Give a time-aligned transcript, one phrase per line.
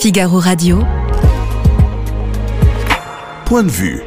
[0.00, 0.78] Figaro Radio.
[3.44, 4.00] Point de vue.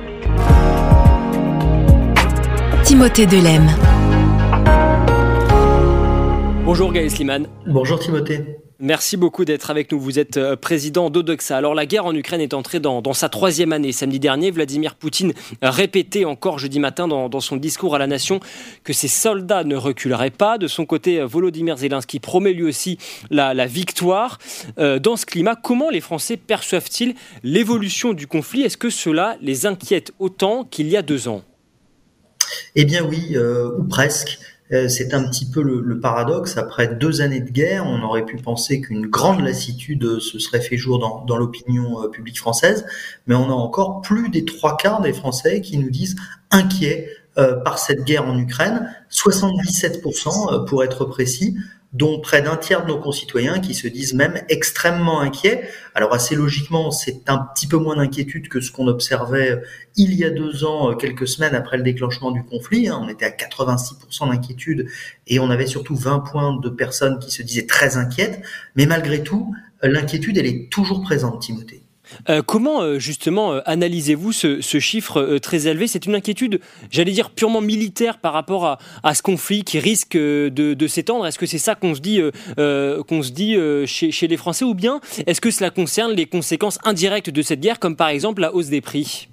[2.84, 3.68] Timothée Delem.
[6.66, 7.46] Bonjour Gaël Sliman.
[7.68, 8.63] Bonjour Timothée.
[8.86, 10.00] Merci beaucoup d'être avec nous.
[10.00, 11.56] Vous êtes euh, président d'Odoxa.
[11.56, 13.94] Alors la guerre en Ukraine est entrée dans, sa troisième année.
[13.94, 15.32] Samedi dernier, Vladimir Poutine
[15.62, 18.42] répétait encore jeudi matin dans, son discours à la nation
[18.84, 20.58] que ses soldats ne reculeraient pas.
[20.58, 22.98] De son côté, Volodymyr Zelensky promet lui aussi
[23.32, 24.38] la, victoire.
[24.78, 28.64] Euh, dans ce climat, comment les Français perçoivent-ils l'évolution du conflit?
[28.64, 31.42] Est-ce que cela les inquiète autant qu'il y a deux ans?
[32.76, 34.40] Eh bien oui, euh, ou presque.
[34.74, 36.58] Euh, c'est un petit peu le, paradoxe.
[36.58, 40.78] Après deux années de guerre, on aurait pu penser qu'une grande lassitude se serait fait
[40.78, 42.86] jour dans, l'opinion euh, publique française,
[43.28, 46.16] mais on a encore plus des trois quarts des Français qui nous disent
[46.50, 51.56] inquiets euh, par cette guerre en Ukraine, 77% pour être précis,
[51.94, 55.70] dont près d'un tiers de nos concitoyens qui se disent même extrêmement inquiets.
[55.94, 59.62] Alors assez logiquement, c'est un petit peu moins d'inquiétude que ce qu'on observait
[59.96, 62.88] il y a deux ans, euh, quelques semaines après le déclenchement du conflit.
[62.88, 63.00] Hein.
[63.02, 64.88] On était à 86% d'inquiétude
[65.28, 68.42] et on avait surtout 20 points de personnes qui se disaient très inquiètes.
[68.76, 69.54] Mais malgré tout,
[69.84, 71.83] l'inquiétude, elle est toujours présente, Timothée.
[72.30, 75.88] Euh, comment euh, justement euh, analysez-vous ce, chiffre très élevé?
[75.88, 80.88] C'est une inquiétude, j'allais dire, purement militaire par rapport à, ce conflit qui risque de,
[80.88, 81.26] s'étendre.
[81.26, 82.22] Est-ce que c'est ça qu'on se dit,
[82.56, 84.66] qu'on se dit chez, les Français?
[84.66, 88.42] Ou bien est-ce que cela concerne les conséquences indirectes de cette guerre, comme par exemple
[88.42, 89.30] la hausse des prix?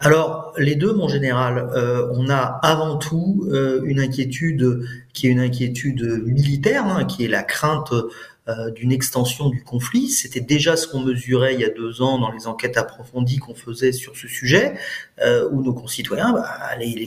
[0.00, 1.68] Alors, les deux, mon général,
[2.14, 3.48] on a avant tout
[3.84, 4.80] une inquiétude
[5.12, 7.92] qui est une inquiétude militaire, hein, qui est la crainte
[8.74, 10.08] d'une extension du conflit.
[10.08, 13.54] C'était déjà ce qu'on mesurait il y a deux ans dans les enquêtes approfondies qu'on
[13.54, 14.74] faisait sur ce sujet,
[15.20, 16.48] euh, où nos concitoyens, bah,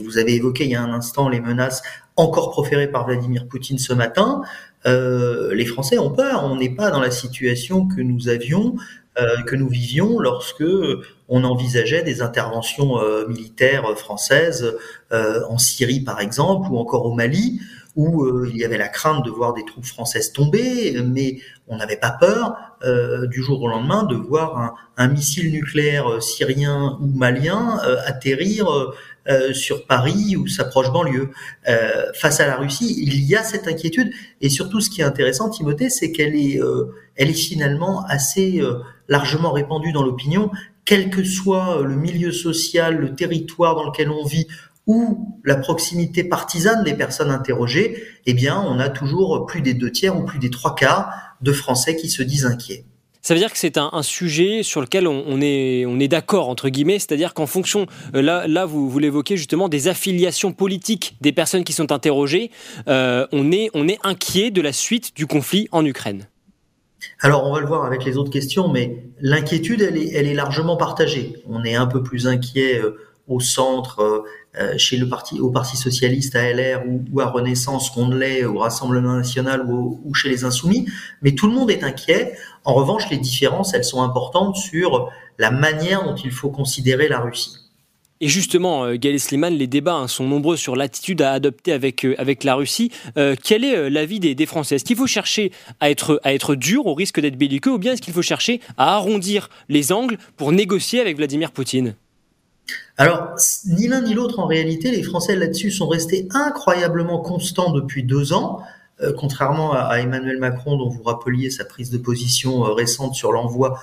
[0.04, 1.82] vous avez évoqué il y a un instant les menaces
[2.16, 4.42] encore proférées par Vladimir Poutine ce matin.
[4.86, 6.44] Euh, les Français ont peur.
[6.44, 8.76] On n'est pas dans la situation que nous avions,
[9.18, 10.64] euh, que nous vivions lorsque
[11.28, 14.76] on envisageait des interventions euh, militaires françaises
[15.10, 17.60] en Syrie, par exemple, ou encore au Mali
[17.96, 21.78] où euh, il y avait la crainte de voir des troupes françaises tomber, mais on
[21.78, 26.20] n'avait pas peur euh, du jour au lendemain de voir un, un missile nucléaire euh,
[26.20, 28.68] syrien ou malien atterrir
[29.54, 31.30] sur Paris ou sa proche banlieue.
[32.14, 35.50] face à la Russie, il y a cette inquiétude, et surtout ce qui est intéressant,
[35.50, 36.60] Timothée, c'est qu'elle est,
[37.16, 38.62] elle est finalement assez
[39.08, 40.52] largement répandue dans l'opinion,
[40.84, 44.46] quel que soit le milieu social, le territoire dans lequel on vit,
[44.86, 49.90] ou la proximité partisane des personnes interrogées, eh bien, on a toujours plus des deux
[49.90, 52.84] tiers ou plus des trois quarts de Français qui se disent inquiets.
[53.26, 56.68] Ça veut dire que c'est un, sujet sur lequel on, est, on est d'accord, entre
[56.68, 61.32] guillemets, c'est-à-dire qu'en fonction, euh, là, là vous, vous l'évoquez justement, des affiliations politiques des
[61.32, 62.52] personnes qui sont interrogées,
[62.86, 66.28] euh, on, est, on est inquiet de la suite du conflit en Ukraine.
[67.20, 70.34] Alors, on va le voir avec les autres questions, mais l'inquiétude, elle est, elle est
[70.34, 71.34] largement partagée.
[71.48, 72.96] On est un peu plus inquiet euh,
[73.28, 74.24] au centre, euh,
[74.58, 76.82] euh, chez le parti, au Parti socialiste, à LR
[77.12, 80.86] ou, à Renaissance, qu'on l'est au Rassemblement national ou, ou, chez les Insoumis,
[81.22, 82.36] mais tout le monde est inquiet.
[82.64, 87.20] En revanche, les différences, elles sont importantes sur la manière dont il faut considérer la
[87.20, 87.56] Russie.
[88.22, 92.06] Et justement, euh, Gaël Sliman, les débats hein, sont nombreux sur l'attitude à adopter avec,
[92.16, 92.90] avec la Russie.
[93.44, 94.76] quel est l'avis des, des, Français?
[94.76, 97.92] Est-ce qu'il faut chercher à être, à être dur au risque d'être belliqueux ou bien
[97.92, 101.94] est-ce qu'il faut chercher à arrondir les angles pour négocier avec Vladimir Poutine?
[102.98, 103.34] Alors,
[103.66, 108.32] ni l'un ni l'autre, en réalité, les Français là-dessus sont restés incroyablement constants depuis deux
[108.32, 108.62] ans,
[109.02, 113.32] euh, contrairement à, Emmanuel Macron, dont vous rappeliez sa prise de position euh, récente sur
[113.32, 113.78] l'envoi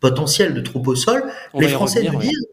[0.00, 1.24] potentiel de troupes au sol.
[1.54, 2.46] les Français, nous disent,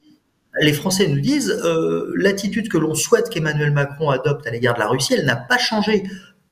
[0.62, 4.80] les Français nous disent, euh, l'attitude que l'on souhaite qu'Emmanuel Macron adopte à l'égard de
[4.80, 6.04] la Russie, elle n'a pas changé.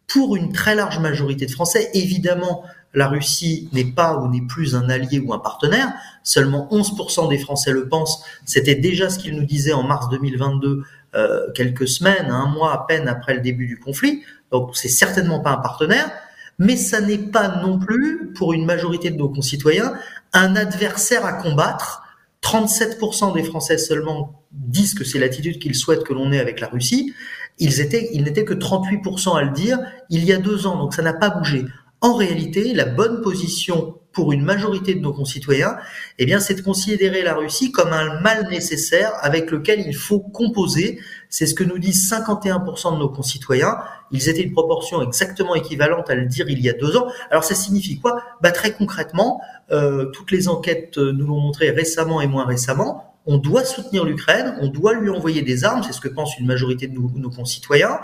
[0.06, 4.75] Pour une très large majorité de Français, évidemment, la Russie n'est pas ou n'est plus
[4.75, 5.93] un allié ou un partenaire.
[6.23, 8.23] Seulement 11% des Français le pensent.
[8.45, 10.83] C'était déjà ce qu'ils nous disaient en mars 2022,
[11.15, 14.23] euh, quelques semaines, un mois à peine après le début du conflit.
[14.51, 16.11] Donc c'est certainement pas un partenaire,
[16.59, 19.94] mais ça n'est pas non plus, pour une majorité de nos concitoyens,
[20.33, 22.01] un adversaire à combattre.
[22.44, 26.68] 37% des Français seulement disent que c'est l'attitude qu'ils souhaitent que l'on ait avec la
[26.68, 27.13] Russie.
[27.57, 29.79] Ils étaient, ils n'étaient que 38% à le dire
[30.09, 31.65] il y a deux ans, donc ça n'a pas bougé.
[32.03, 35.77] En réalité, la bonne position pour une majorité de nos concitoyens,
[36.19, 40.19] eh bien, c'est de considérer la Russie comme un mal nécessaire avec lequel il faut
[40.19, 41.00] composer.
[41.29, 43.77] C'est ce que nous disent 51% de nos concitoyens.
[44.11, 47.07] Ils étaient une proportion exactement équivalente à le dire il y a deux ans.
[47.31, 48.21] Alors, ça signifie quoi?
[48.41, 49.39] Bah, Très concrètement,
[49.71, 53.13] euh, toutes les enquêtes nous l'ont montré récemment et moins récemment.
[53.25, 56.45] On doit soutenir l'Ukraine, on doit lui envoyer des armes, c'est ce que pense une
[56.45, 57.99] majorité de nos, concitoyens.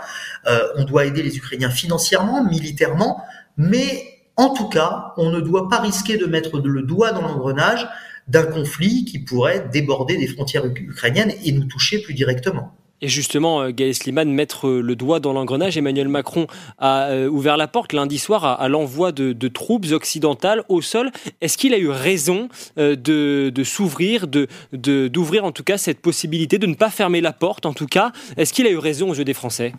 [0.46, 3.22] Euh, on doit aider les Ukrainiens financièrement, militairement,
[3.60, 7.86] mais En tout cas, on ne doit pas risquer de mettre le doigt dans l'engrenage
[8.26, 12.72] d'un conflit qui pourrait déborder des frontières ukrainiennes et nous toucher plus directement.
[13.02, 16.46] Et justement, euh, Gaël Sliman, mettre euh, le doigt dans l'engrenage, Emmanuel Macron
[16.78, 21.10] a euh, ouvert la porte lundi soir à, l'envoi de, troupes occidentales au sol.
[21.42, 24.26] Est-ce qu'il a eu raison de, s'ouvrir,
[24.72, 28.12] d'ouvrir en tout cas cette possibilité, de ne pas fermer la porte en tout cas?
[28.38, 29.74] Est-ce qu'il a eu raison aux yeux des Français?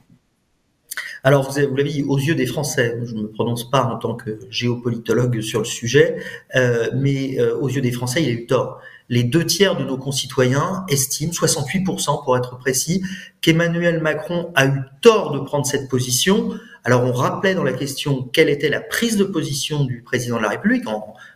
[1.23, 4.15] Alors, vous, l'avez dit, aux yeux des Français, je ne me prononce pas en tant
[4.15, 6.17] que géopolitologue sur le sujet,
[6.95, 10.85] mais aux yeux des Français, il a eu tort les deux tiers de nos concitoyens
[10.89, 13.03] estiment, 68% pour être précis,
[13.41, 16.53] qu'Emmanuel Macron a eu tort de prendre cette position.
[16.85, 20.43] Alors on rappelait dans la question quelle était la prise de position du président de
[20.43, 21.30] la République en, euh,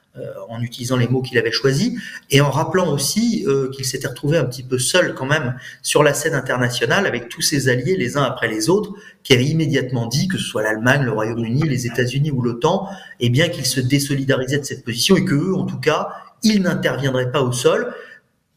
[0.50, 1.94] en utilisant les mots qu'il avait choisis
[2.32, 6.04] et en rappelant aussi euh, qu'il s'était retrouvé un petit peu seul quand même sur
[6.04, 10.06] la scène internationale avec tous ses alliés les uns après les autres qui avaient immédiatement
[10.06, 12.88] dit que ce soit l'Allemagne, le Royaume-Uni, les États-Unis ou l'OTAN,
[13.20, 16.10] eh bien qu'ils se désolidarisaient de cette position et que en tout cas,
[16.44, 17.94] il n'interviendrait pas au sol.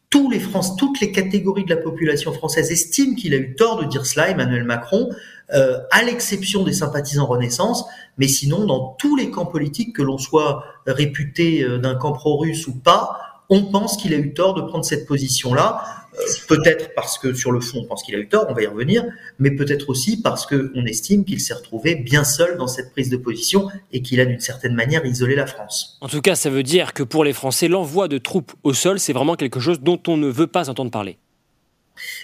[0.09, 0.41] Tous les
[0.77, 4.29] toutes les catégories de la population française estiment qu'il a eu tort de dire cela,
[4.29, 5.09] Emmanuel Macron,
[5.53, 7.85] euh, à l'exception des sympathisants Renaissance,
[8.17, 12.67] mais sinon, dans tous les camps politiques, que l'on soit réputé euh, d'un camp pro-russe
[12.67, 13.17] ou pas,
[13.49, 15.83] on pense qu'il a eu tort de prendre cette position-là.
[16.13, 18.61] Euh, peut-être parce que sur le fond, on pense qu'il a eu tort, on va
[18.61, 19.03] y revenir,
[19.39, 23.17] mais peut-être aussi parce qu'on estime qu'il s'est retrouvé bien seul dans cette prise de
[23.17, 25.97] position et qu'il a d'une certaine manière isolé la France.
[26.01, 28.99] En tout cas, ça veut dire que pour les Français, l'envoi de troupes au sol,
[28.99, 31.17] c'est vraiment quelque chose dont on ne veut pas entendre parler.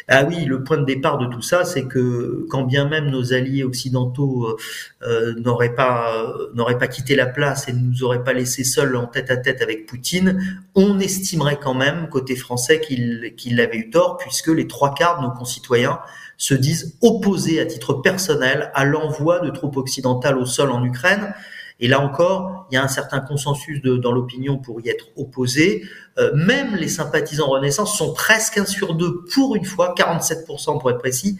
[0.07, 3.33] Ah oui, le point de départ de tout ça, c'est que quand bien même nos
[3.33, 4.57] alliés occidentaux euh,
[5.03, 8.95] euh, n'auraient pas n'auraient pas quitté la place et ne nous auraient pas laissé seuls
[8.95, 13.77] en tête à tête avec Poutine, on estimerait quand même côté français qu'il qu'il avait
[13.77, 15.99] eu tort, puisque les trois quarts de nos concitoyens
[16.37, 21.33] se disent opposés à titre personnel à l'envoi de troupes occidentales au sol en Ukraine.
[21.79, 25.83] Et là encore, il y a un certain consensus dans l'opinion pour y être opposé.
[26.17, 30.89] Euh, même les sympathisants Renaissance sont presque un sur deux, pour une fois, 47% pour
[30.89, 31.37] être précis,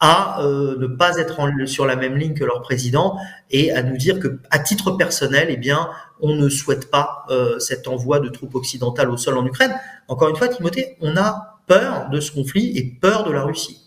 [0.00, 3.16] à euh, ne pas être sur la même ligne que leur président
[3.50, 5.88] et à nous dire que, à titre personnel, eh bien,
[6.20, 9.74] on ne souhaite pas euh, cet envoi de troupes occidentales au sol en Ukraine.
[10.08, 13.83] Encore une fois, Timothée, on a peur de ce conflit et peur de la Russie.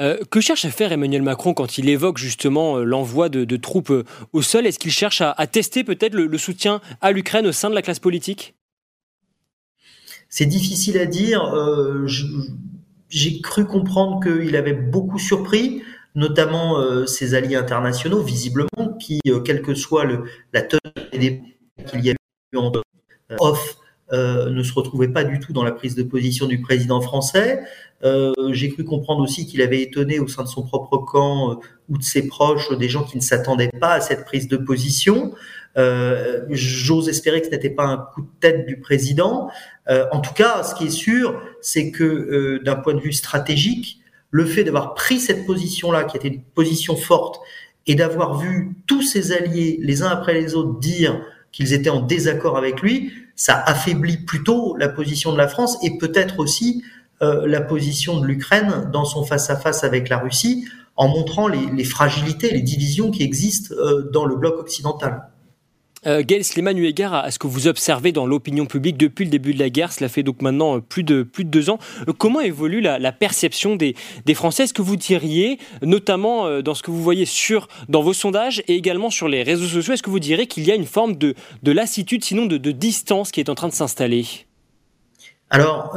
[0.00, 3.90] Euh, que cherche à faire Emmanuel Macron quand il évoque justement euh, l'envoi de, troupes
[3.90, 4.66] euh, au sol?
[4.66, 7.98] Est-ce qu'il cherche à, tester peut-être le, soutien à l'Ukraine au sein de la classe
[7.98, 8.54] politique?
[10.28, 11.42] C'est difficile à dire.
[13.08, 15.82] J'ai cru comprendre qu'il avait beaucoup surpris,
[16.14, 21.42] notamment ses alliés internationaux, visiblement, qui, quelle que soit le, la tenue
[21.86, 22.70] qu'il y a eu en
[23.38, 23.77] off,
[24.12, 27.60] euh, ne se retrouvait pas du tout dans la prise de position du président français.
[28.04, 31.54] Euh, J'ai cru comprendre aussi qu'il avait étonné au sein de son propre camp euh,
[31.90, 35.34] ou de ses proches des gens qui ne s'attendaient pas à cette prise de position.
[36.50, 39.48] J'ose espérer que ce n'était pas un coup de tête du président.
[39.86, 44.00] en tout cas, ce qui est sûr, c'est que d'un point de vue stratégique,
[44.32, 47.40] le fait d'avoir pris cette position-là, qui était une position forte,
[47.86, 52.00] et d'avoir vu tous ses alliés, les uns après les autres, dire qu'ils étaient en
[52.00, 56.82] désaccord avec lui, ça affaiblit plutôt la position de la France et peut-être aussi
[57.22, 62.50] euh, la position de l'Ukraine dans son face-à-face avec la Russie, en montrant les, fragilités,
[62.50, 65.22] les divisions qui existent euh, dans le bloc occidental.
[66.08, 69.52] Euh, Gaël Sliman, eu à ce que vous observez dans l'opinion publique depuis le début
[69.52, 72.80] de la guerre, cela fait donc maintenant euh, plus de, deux ans, euh, comment évolue
[72.80, 74.64] la, perception des, des Français?
[74.64, 78.74] Est-ce que vous diriez, notamment dans ce que vous voyez sur, dans vos sondages et
[78.74, 81.34] également sur les réseaux sociaux, est-ce que vous diriez qu'il y a une forme de,
[81.62, 84.24] de lassitude, sinon de, de, distance qui est en train de s'installer?
[85.50, 85.96] Alors,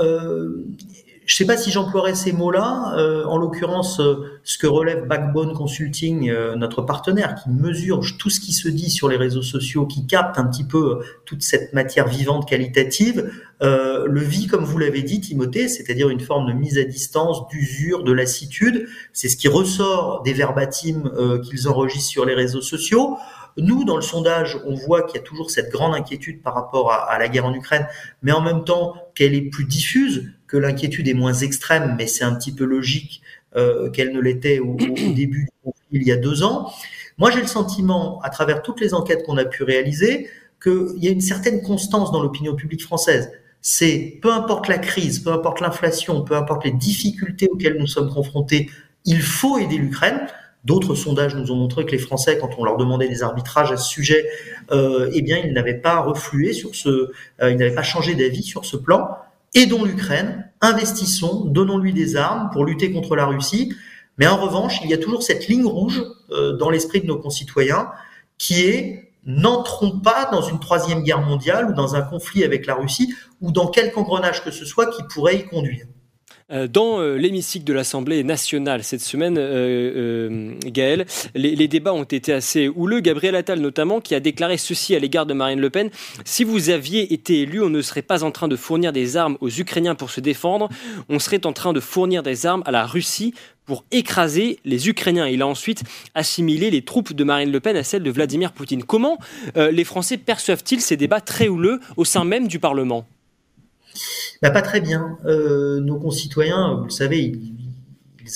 [1.26, 2.96] je ne sais pas si j'emploierais ces mots-là.
[2.98, 8.32] Euh, en l'occurrence, euh, ce que relève Backbone Consulting, euh, notre partenaire, qui mesure tout
[8.32, 11.74] ce qui se dit sur les réseaux sociaux, qui capte un petit peu toute cette
[11.74, 16.80] matière vivante qualitative, le vit comme vous l'avez dit, Timothée, c'est-à-dire une forme de mise
[16.80, 18.88] à distance, d'usure, de lassitude.
[19.14, 21.12] C'est ce qui ressort des verbatims
[21.44, 23.18] qu'ils enregistrent sur les réseaux sociaux.
[23.58, 26.92] Nous, dans le sondage, on voit qu'il y a toujours cette grande inquiétude par rapport
[26.92, 27.86] à, à la guerre en Ukraine,
[28.24, 32.26] mais en même temps qu'elle est plus diffuse que l'inquiétude est moins extrême, mais c'est
[32.26, 33.22] un petit peu logique
[33.56, 34.76] euh, qu'elle ne l'était au,
[35.16, 36.70] début du conflit il y a deux ans.
[37.18, 40.28] Moi, j'ai le sentiment, à travers toutes les enquêtes qu'on a pu réaliser,
[40.62, 43.32] qu'il y a une certaine constance dans l'opinion publique française.
[43.62, 48.14] C'est peu importe la crise, peu importe l'inflation, peu importe les difficultés auxquelles nous sommes
[48.14, 48.70] confrontés,
[49.06, 50.28] il faut aider l'Ukraine.
[50.66, 53.78] D'autres sondages nous ont montré que les Français, quand on leur demandait des arbitrages à
[53.78, 54.28] ce sujet,
[54.72, 58.44] euh, eh bien, ils n'avaient pas reflué sur ce, euh, ils n'avaient pas changé d'avis
[58.44, 59.08] sur ce plan
[59.54, 63.74] aidons l'Ukraine, investissons, donnons-lui des armes pour lutter contre la Russie.
[64.18, 67.18] Mais en revanche, il y a toujours cette ligne rouge euh, dans l'esprit de nos
[67.18, 67.90] concitoyens
[68.38, 72.76] qui est n'entrons pas dans une troisième guerre mondiale ou dans un conflit avec la
[72.76, 75.86] Russie ou dans quelque engrenage que ce soit qui pourrait y conduire.
[76.52, 82.34] Euh, dans euh, l'hémicycle de l'Assemblée nationale cette semaine, euh, Gaël, les, débats ont été
[82.34, 83.00] assez houleux.
[83.00, 85.90] Gabriel Attal notamment, qui a déclaré ceci à l'égard de Marine Le Pen
[86.26, 89.38] si vous aviez été élu, on ne serait pas en train de fournir des armes
[89.40, 90.70] aux Ukrainiens pour se défendre,
[91.10, 93.34] on serait en train de fournir des armes à la Russie
[93.66, 95.28] pour écraser les Ukrainiens.
[95.28, 95.84] Il a ensuite
[96.16, 98.84] assimilé les troupes de Marine Le Pen à celles de Vladimir Poutine.
[98.84, 99.18] Comment
[99.56, 103.06] les Français perçoivent-ils ces débats très houleux au sein même du Parlement?
[104.42, 105.18] Bah, pas très bien.
[105.26, 107.58] Euh, nos concitoyens, vous le savez, ils,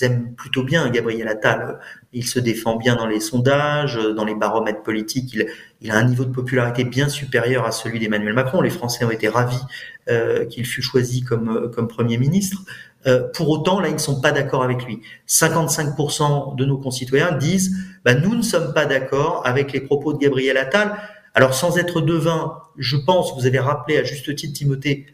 [0.02, 1.80] aiment plutôt bien Gabriel Attal.
[2.12, 5.38] Il se défend bien dans les sondages, dans les baromètres politiques.
[5.80, 8.62] Il, a un niveau de popularité bien supérieur à celui d'Emmanuel Macron.
[8.62, 9.62] Les Français ont été ravis
[10.10, 12.64] euh, qu'il fût choisi comme, comme Premier ministre.
[13.08, 15.02] Euh, pour autant, là, ils ne sont pas d'accord avec lui.
[15.28, 20.18] 55% de nos concitoyens disent bah, nous ne sommes pas d'accord avec les propos de
[20.18, 20.96] Gabriel Attal.
[21.36, 25.06] Alors, sans être devin, je pense, vous avez rappelé à juste titre, Timothée,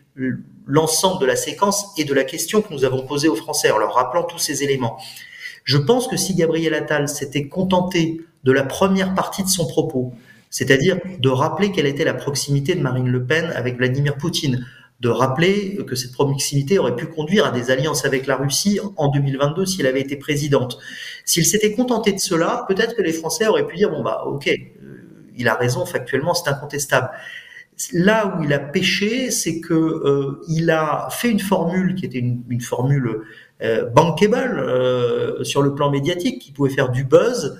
[0.68, 3.80] l'ensemble de la séquence et de la question que nous avons posée aux Français en
[3.80, 4.98] leur rappelant tous ces éléments.
[5.63, 10.13] Je pense que si Gabriel Attal s'était contenté de la première partie de son propos,
[10.51, 14.66] c'est-à-dire de rappeler quelle était la proximité de Marine Le Pen avec Vladimir Poutine,
[15.00, 19.08] de rappeler que cette proximité aurait pu conduire à des alliances avec la Russie en
[19.08, 20.78] 2022 s'il avait été présidente.
[21.25, 24.48] S'il s'était contenté de cela, peut-être que les Français auraient pu dire bon bah ok,
[24.48, 25.01] euh,
[25.38, 27.10] il a raison factuellement, c'est incontestable.
[27.94, 32.20] Là où il a péché, c'est que euh, il a fait une formule qui était
[32.20, 33.22] une, formule
[33.64, 37.60] euh, bankable euh, sur le plan médiatique, qui pouvait faire du buzz,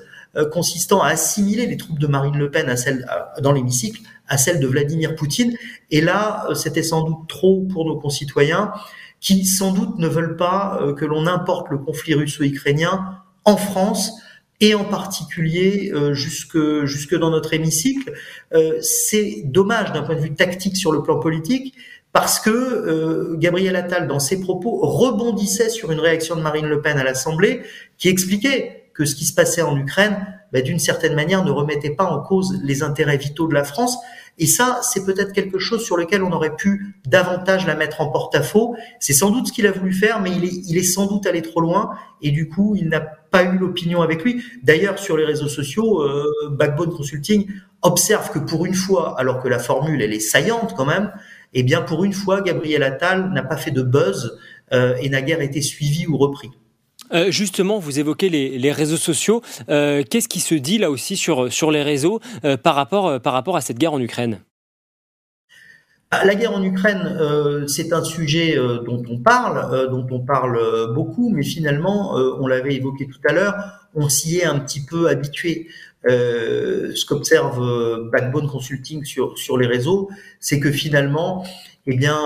[0.54, 3.06] consistant à assimiler les troupes de Marine Le Pen à celles
[3.42, 5.58] dans l'hémicycle à celles de Vladimir Poutine.
[5.90, 8.72] Et là, c'était sans doute trop pour nos concitoyens,
[9.20, 14.14] qui sans doute ne veulent pas que l'on importe le conflit russo-ukrainien en France
[14.62, 18.14] et en particulier euh, jusque jusque dans notre hémicycle.
[18.54, 21.76] Euh, c'est dommage d'un point de vue tactique sur le plan politique
[22.14, 26.82] parce que euh, Gabriel Attal, dans ses propos, rebondissait sur une réaction de Marine Le
[26.82, 27.62] Pen à l'Assemblée
[27.98, 31.96] qui expliquait que ce qui se passait en Ukraine, bah, d'une certaine manière, ne remettait
[31.96, 33.98] pas en cause les intérêts vitaux de la France.
[34.42, 38.10] Et ça, c'est peut-être quelque chose sur lequel on aurait pu davantage la mettre en
[38.10, 38.76] porte-à-faux.
[39.00, 41.28] C'est sans doute ce qu'il a voulu faire, mais il est, il est sans doute
[41.28, 41.92] allé trop loin.
[42.24, 44.44] Et du coup, il n'a pas eu l'opinion avec lui.
[44.64, 47.52] D'ailleurs, sur les réseaux sociaux, euh, Backbone Consulting
[47.84, 51.12] observe que pour une fois, alors que la formule elle est saillante quand même,
[51.54, 54.40] eh bien pour une fois, Gabriel Attal n'a pas fait de buzz
[54.74, 56.50] euh, et n'a guère été suivi ou repris.
[57.14, 59.42] Euh, justement, vous évoquez les, réseaux sociaux.
[59.68, 62.20] Qu'est-ce qui se dit là aussi sur, les réseaux
[62.64, 64.42] par, rapport, par rapport à cette guerre en Ukraine?
[66.14, 70.06] Ah, la guerre en Ukraine, euh, c'est un sujet euh, dont on parle, euh, dont
[70.12, 73.56] on parle beaucoup, mais finalement, on l'avait évoqué tout à l'heure,
[73.96, 75.68] on s'y est un petit peu habitué.
[76.04, 80.10] ce qu'observe Backbone Consulting sur, sur les réseaux,
[80.42, 81.46] c'est que finalement,
[81.86, 82.20] eh bien,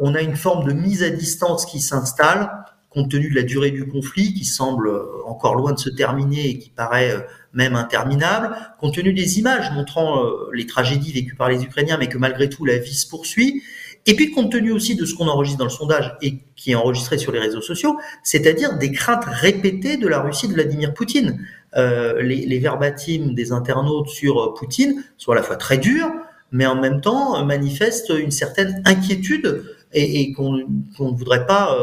[0.00, 2.50] on a une forme de mise à distance qui s'installe
[2.98, 4.90] compte tenu de la durée du conflit qui semble
[5.24, 7.20] encore loin de se terminer et qui paraît euh,
[7.52, 12.08] même interminable, compte tenu des images montrant euh, les tragédies vécues par les Ukrainiens, mais
[12.08, 13.62] que malgré tout la vie se poursuit,
[14.06, 16.74] et puis compte tenu aussi de ce qu'on enregistre dans le sondage et qui est
[16.74, 21.46] enregistré sur les réseaux sociaux, c'est-à-dire des craintes répétées de la Russie de Vladimir Poutine.
[21.76, 26.10] Euh, les, les des internautes sur Poutine sont à la fois très durs,
[26.50, 31.76] mais en même temps manifestent une certaine inquiétude et, et qu'on ne voudrait pas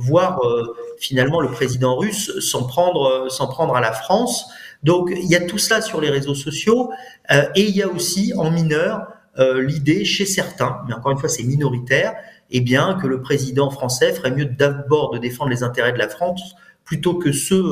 [0.00, 4.46] voir euh, finalement le président russe s'en prendre, euh, s'en prendre à la France.
[4.82, 6.90] Donc il y a tout cela sur les réseaux sociaux
[7.30, 9.06] euh, et il y a aussi en mineur
[9.38, 12.14] l'idée chez certains, mais encore une fois c'est minoritaire,
[12.50, 16.10] eh bien que le président français ferait mieux d'abord de défendre les intérêts de la
[16.10, 17.62] France plutôt que ceux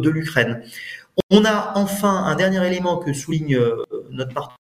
[0.00, 0.62] de l'Ukraine.
[1.30, 3.60] On a enfin un dernier élément que souligne
[4.10, 4.58] notre partenaire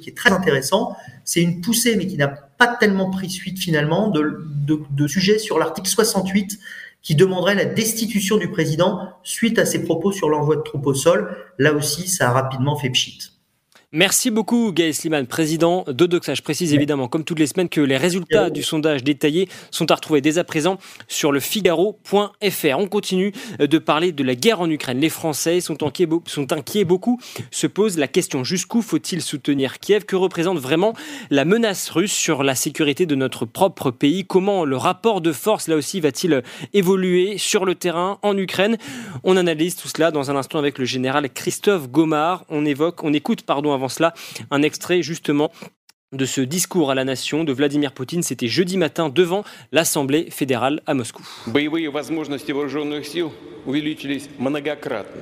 [0.00, 0.96] qui est très intéressant.
[1.24, 4.44] C'est une poussée, mais qui n'a pas tellement pris suite finalement, de,
[4.90, 6.58] de, sujets sur l'article 68
[7.02, 10.94] qui demanderait la destitution du président suite à ses propos sur l'envoi de troupes au
[10.94, 11.36] sol.
[11.58, 13.35] Là aussi, ça a rapidement fait pchit.
[13.92, 16.34] Merci beaucoup Gaël Sliman, président d'Odoxa.
[16.34, 19.94] Je précise évidemment, comme toutes les semaines, que les résultats du sondage détaillé sont à
[19.94, 22.78] retrouver dès à présent sur le Figaro.fr.
[22.78, 24.98] On continue de parler de la guerre en Ukraine.
[24.98, 27.20] Les Français sont inquiets, sont inquiets beaucoup,
[27.52, 30.04] se posent la question jusqu'où faut-il soutenir Kiev?
[30.04, 30.92] Que représente vraiment
[31.30, 34.24] la menace russe sur la sécurité de notre propre pays?
[34.24, 38.78] Comment le rapport de force, là aussi, va-t-il évoluer sur le terrain en Ukraine?
[39.22, 42.44] On analyse tout cela dans un instant avec le général Christophe Gomard.
[42.48, 44.13] On évoque, on écoute, pardon, avant cela
[44.49, 45.51] un extrait justement
[46.11, 48.21] de ce discours à la nation de Vladimir Poutine.
[48.21, 51.23] C'était jeudi matin devant l'Assemblée fédérale à Moscou.
[51.47, 53.31] Боевые возможности вооруженных сил
[53.65, 55.21] увеличились многократно.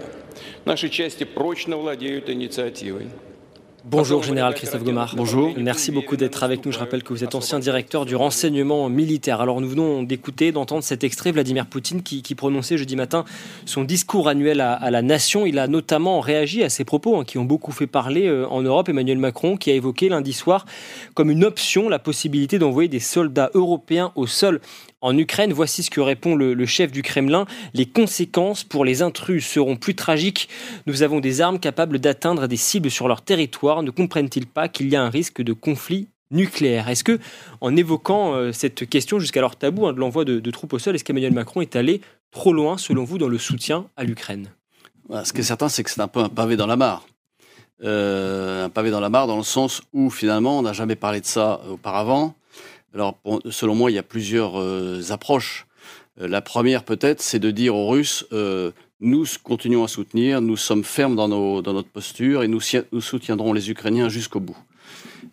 [0.65, 3.09] Наши части прочно владеют инициативой.
[3.86, 5.14] Bonjour Général Christophe Gomard.
[5.14, 5.52] Bonjour.
[5.58, 6.72] Merci beaucoup d'être avec nous.
[6.72, 9.42] Je rappelle que vous êtes ancien directeur du renseignement militaire.
[9.42, 13.26] Alors nous venons d'écouter, d'entendre cet extrait Vladimir Poutine qui, prononçait jeudi matin
[13.66, 15.44] son discours annuel à, la nation.
[15.44, 18.62] Il a notamment réagi à ces propos hein, qui ont beaucoup fait parler euh, en
[18.62, 18.88] Europe.
[18.88, 20.64] Emmanuel Macron qui a évoqué lundi soir
[21.12, 24.62] comme une option la possibilité d'envoyer des soldats européens au sol
[25.04, 25.52] en Ukraine.
[25.52, 27.46] Voici ce que répond le, chef du Kremlin.
[27.74, 30.48] Les conséquences pour les intrus seront plus tragiques.
[30.86, 33.82] Nous avons des armes capables d'atteindre des cibles sur leur territoire.
[33.82, 36.88] Ne comprennent-ils pas qu'il y a un risque de conflit nucléaire?
[36.88, 37.20] Est-ce que,
[37.60, 41.04] en évoquant euh, cette question jusqu'alors tabou hein, de l'envoi de, troupes au sol, est-ce
[41.04, 44.48] qu'Emmanuel Macron est allé trop loin, selon vous, dans le soutien à l'Ukraine?
[45.22, 47.06] Ce qui est certain, c'est que c'est un peu un pavé dans la mare.
[47.82, 51.20] Euh, un pavé dans la mare dans le sens où finalement on n'a jamais parlé
[51.20, 52.34] de ça auparavant.
[52.94, 53.18] Alors,
[53.50, 55.66] selon moi, il y a plusieurs euh, approches.
[56.20, 58.70] Euh, la première, peut-être, c'est de dire aux Russes euh,
[59.00, 64.08] nous continuons à soutenir, nous sommes fermes dans, notre posture et nous, soutiendrons les Ukrainiens
[64.08, 64.56] jusqu'au bout.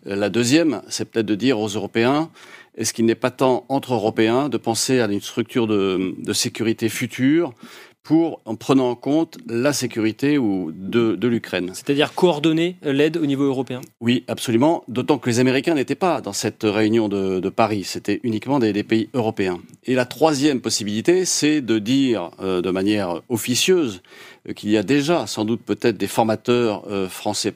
[0.04, 2.28] La deuxième, c'est peut-être de dire aux Européens
[2.76, 7.54] est-ce qu'il n'est pas temps, entre Européens, de penser à une structure de sécurité future
[8.02, 11.70] pour en prenant en compte la sécurité ou de, de l'Ukraine.
[11.72, 14.82] C'est-à-dire coordonner l'aide au niveau européen Oui, absolument.
[14.88, 17.84] D'autant que les Américains n'étaient pas dans cette réunion de, de Paris.
[17.84, 19.60] C'était uniquement des, des, pays européens.
[19.84, 24.02] Et la troisième possibilité, c'est de dire euh, de manière officieuse
[24.48, 27.52] euh, qu'il y a déjà sans doute peut-être des formateurs euh, français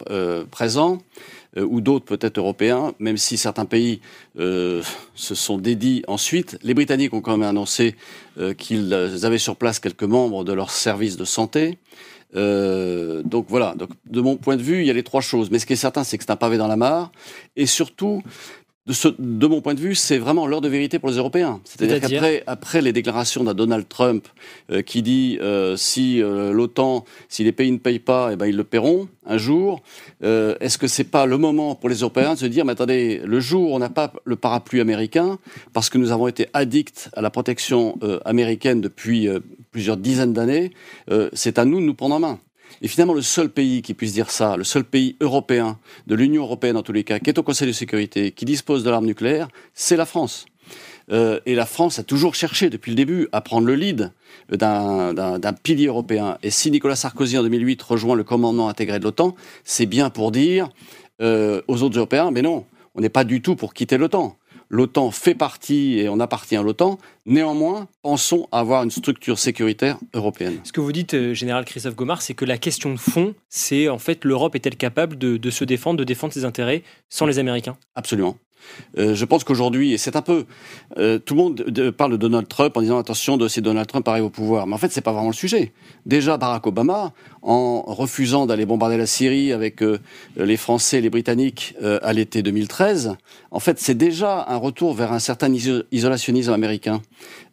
[0.50, 0.98] présents
[1.64, 4.00] ou d'autres peut-être européens, même si certains pays
[4.38, 4.82] euh,
[5.14, 6.58] se sont dédits ensuite.
[6.62, 7.96] Les Britanniques ont quand même annoncé
[8.38, 11.78] euh, qu'ils avaient sur place quelques membres de leur service de santé.
[12.34, 13.74] donc voilà,
[14.06, 15.50] de mon point de vue, il y a les trois choses.
[15.50, 17.10] Mais ce qui est certain, c'est que c'est un pavé dans la mare.
[17.56, 18.22] Et surtout,
[18.86, 21.60] de, mon point de vue, c'est vraiment l'heure de vérité pour les Européens.
[21.64, 24.28] C'est-à-dire qu'après après les déclarations d'un Donald Trump
[24.70, 28.46] euh, qui dit euh, si euh, l'OTAN, si les pays ne payent pas, eh ben
[28.46, 29.82] ils le paieront un jour.
[30.22, 33.40] Est-ce que c'est pas le moment pour les Européens de se dire mais attendez, le
[33.40, 35.38] jour où on n'a pas le parapluie américain
[35.72, 39.28] parce que nous avons été addicts à la protection américaine depuis
[39.72, 40.70] plusieurs dizaines d'années,
[41.32, 42.38] c'est à nous de nous prendre en main.
[42.82, 46.42] Et finalement, le seul pays qui puisse dire ça, le seul pays européen, de l'Union
[46.42, 49.06] européenne en tous les cas, qui est au Conseil de sécurité, qui dispose de l'arme
[49.06, 50.46] nucléaire, c'est la France.
[51.12, 54.12] Euh, et la France a toujours cherché depuis le début à prendre le lead
[54.50, 56.38] d'un pilier européen.
[56.42, 59.34] Et si Nicolas Sarkozy en 2008 rejoint le commandement intégré de l'OTAN,
[59.64, 60.68] c'est bien pour dire
[61.22, 64.36] euh, aux autres Européens, mais non, on n'est pas du tout pour quitter l'OTAN
[64.68, 66.98] l'OTAN fait partie et on appartient à l'OTAN.
[67.24, 70.58] Néanmoins, pensons avoir une structure sécuritaire européenne.
[70.64, 73.88] Ce que vous dites, euh, Général Christophe Gomard, c'est que la question de fond, c'est
[73.88, 77.76] en fait l'Europe est-elle capable de, se défendre, de défendre ses intérêts sans les Américains?
[77.94, 78.36] Absolument.
[78.98, 80.46] Euh, je pense qu'aujourd'hui, et c'est un peu,
[80.98, 84.06] euh, tout le monde parle de Donald Trump en disant attention de si Donald Trump
[84.08, 85.72] arrive au pouvoir, mais en fait c'est pas vraiment le sujet.
[86.04, 87.12] Déjà Barack Obama,
[87.46, 89.98] en refusant d'aller bombarder la Syrie avec euh,
[90.36, 93.16] les Français et les Britanniques à l'été 2013,
[93.50, 95.52] en fait c'est déjà un retour vers un certain
[95.92, 97.00] isolationnisme américain.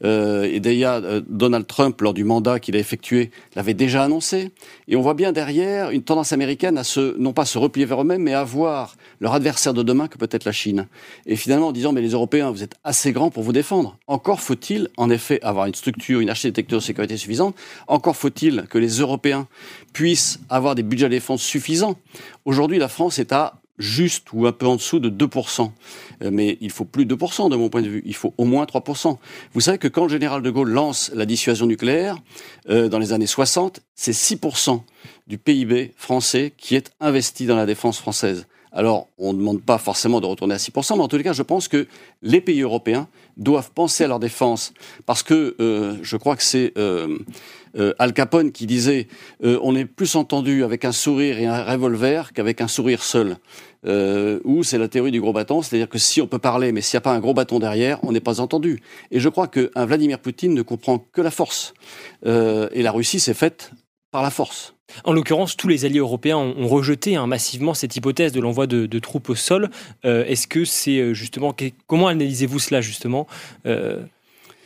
[0.03, 4.51] et d'ailleurs Donald Trump lors du mandat qu'il a effectué l'avait déjà annoncé.
[4.87, 8.01] Et on voit bien derrière une tendance américaine à se, non pas se replier vers
[8.01, 10.87] eux-mêmes, mais à voir leur adversaire de demain que peut être la Chine
[11.25, 13.97] et finalement en disant mais les Européens, vous êtes assez grands pour vous défendre.
[14.07, 17.55] Encore faut-il en effet avoir une structure, une architecture de sécurité suffisante.
[17.87, 19.47] Encore faut-il que les Européens
[19.93, 21.95] puissent avoir des budgets de défense suffisants.
[22.45, 25.71] Aujourd'hui, la France est à juste ou un peu en dessous de 2%.
[26.21, 28.03] Euh, mais il faut plus de 2% de mon point de vue.
[28.05, 29.17] Il faut au moins 3%.
[29.53, 32.17] Vous savez que quand le général de Gaulle lance la dissuasion nucléaire,
[32.69, 34.81] euh, dans les années 60, c'est 6%
[35.27, 38.45] du PIB français qui est investi dans la défense française.
[38.75, 41.33] Alors, on ne demande pas forcément de retourner à 6%, mais en tous les cas,
[41.33, 41.87] je pense que
[42.23, 43.07] les pays européens
[43.37, 44.73] doivent penser à leur défense,
[45.05, 47.19] parce que euh, je crois que c'est euh,
[47.77, 49.07] euh, Al Capone qui disait
[49.43, 53.37] on est plus entendu avec un sourire et un revolver qu'avec un sourire seul.
[53.85, 56.97] ou c'est la théorie du gros bâton, c'est-à-dire que si on peut parler, mais s'il
[56.97, 58.81] n'y a pas un gros bâton derrière, on n'est pas entendu.
[59.11, 61.73] Et je crois qu'un Vladimir Poutine ne comprend que la force.
[62.25, 63.71] et la Russie s'est faite
[64.11, 64.72] par la force.
[65.03, 68.99] En l'occurrence, tous les alliés européens ont, rejeté hein, massivement cette hypothèse de l'envoi de,
[68.99, 69.69] troupes au sol.
[70.05, 71.55] Euh, est-ce que c'est euh, justement
[71.87, 73.27] comment analysez-vous cela justement?
[73.65, 74.01] Euh,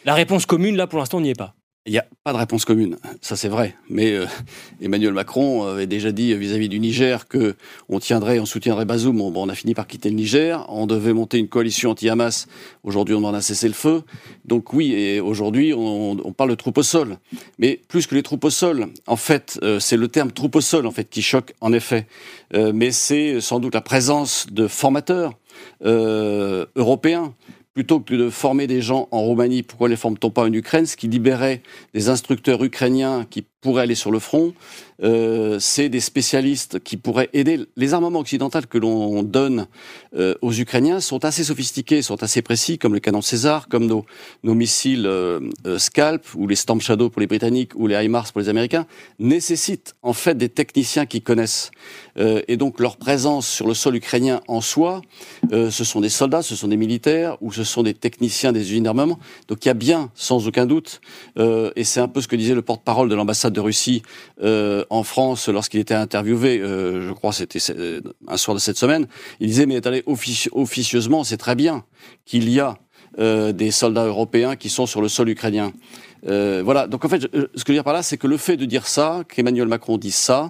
[0.05, 1.56] La réponse commune là, pour l'instant, n'y est pas.
[1.87, 3.73] Il n'y a pas de réponse commune, ça c'est vrai.
[3.89, 4.25] Mais euh,
[4.81, 7.55] Emmanuel Macron avait déjà dit vis-à-vis du Niger que
[7.87, 9.15] on tiendrait, on soutiendrait Bazoum.
[9.15, 10.65] Bon, on a fini par quitter le Niger.
[10.67, 12.47] On devait monter une coalition anti-Hamas.
[12.83, 14.03] Aujourd'hui, on en a cessé le feu.
[14.43, 17.19] Donc oui, et aujourd'hui, on, parle de troupes au sol.
[17.57, 20.61] Mais plus que les troupes au sol, en fait, euh, c'est le terme troupes au
[20.61, 22.05] sol en fait qui choque en effet.
[22.53, 25.39] Euh, mais c'est sans doute la présence de formateurs
[25.81, 27.33] européens
[27.77, 30.87] plutôt que de former des gens en Roumanie, pourquoi ne les forme-t-on pas en Ukraine
[30.87, 31.61] Ce qui libérait
[31.93, 34.55] des instructeurs ukrainiens qui pourraient aller sur le front.
[35.03, 37.59] Euh, c'est des spécialistes qui pourraient aider.
[37.75, 39.67] Les armements occidentaux que l'on donne
[40.15, 44.05] euh, aux Ukrainiens sont assez sophistiqués, sont assez précis, comme le canon César, comme nos,
[44.43, 45.39] nos missiles euh,
[45.77, 48.87] Scalp ou les Storm Shadow pour les Britanniques ou les HIMARS pour les Américains,
[49.19, 51.71] nécessitent en fait des techniciens qui connaissent.
[52.17, 55.01] et donc leur présence sur le sol ukrainien en soi,
[55.51, 58.83] ce sont des soldats, ce sont des militaires ou ce sont des techniciens des usines
[58.83, 59.19] d'armement.
[59.47, 61.01] Donc il y a bien, sans aucun doute,
[61.37, 64.01] et c'est un peu ce que disait le porte-parole de l'ambassade de Russie
[64.89, 69.07] en France lorsqu'il était interviewé, euh, je crois c'était euh, un soir de cette semaine,
[69.39, 71.83] il disait mais attendez, officieusement c'est très bien
[72.25, 72.77] qu'il y a
[73.19, 75.73] euh, des soldats européens qui sont sur le sol ukrainien.
[76.23, 78.57] voilà, donc en fait, ce que je veux dire par là, c'est que le fait
[78.57, 80.49] de dire ça, qu'Emmanuel Macron dise ça,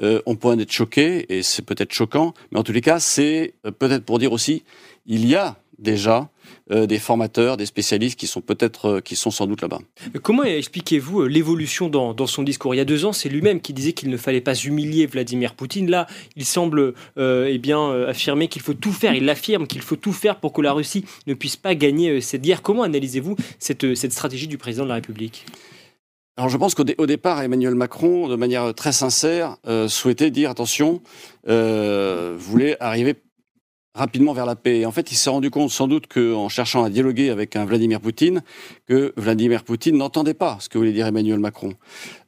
[0.00, 3.54] on peut en être choqué, et c'est peut-être choquant, mais en tous les cas, c'est
[3.78, 4.62] peut-être pour dire aussi,
[5.06, 6.28] il y a déjà
[6.72, 9.78] euh, des formateurs, des spécialistes qui sont peut-être, euh, qui sont sans doute là-bas.
[10.24, 12.74] Comment expliquez-vous euh, l'évolution dans, dans, son discours?
[12.74, 15.54] Il y a deux ans, c'est lui-même qui disait qu'il ne fallait pas humilier Vladimir
[15.54, 15.88] Poutine.
[15.88, 19.14] Là, il semble eh bien, affirmer qu'il faut tout faire.
[19.14, 22.42] Il affirme qu'il faut tout faire pour que la Russie ne puisse pas gagner cette
[22.42, 22.62] guerre.
[22.62, 25.46] Comment analysez-vous cette, cette stratégie du président de la République?
[26.36, 29.56] Alors je pense qu'au départ, Emmanuel Macron, de manière très sincère,
[29.88, 31.00] souhaitait dire attention,
[31.46, 33.14] voulait arriver
[33.96, 34.80] rapidement vers la paix.
[34.80, 37.64] Et en fait, il s'est rendu compte sans doute qu'en cherchant à dialoguer avec un
[37.64, 38.42] Vladimir Poutine,
[38.86, 41.74] que Vladimir Poutine n'entendait pas ce que voulait dire Emmanuel Macron.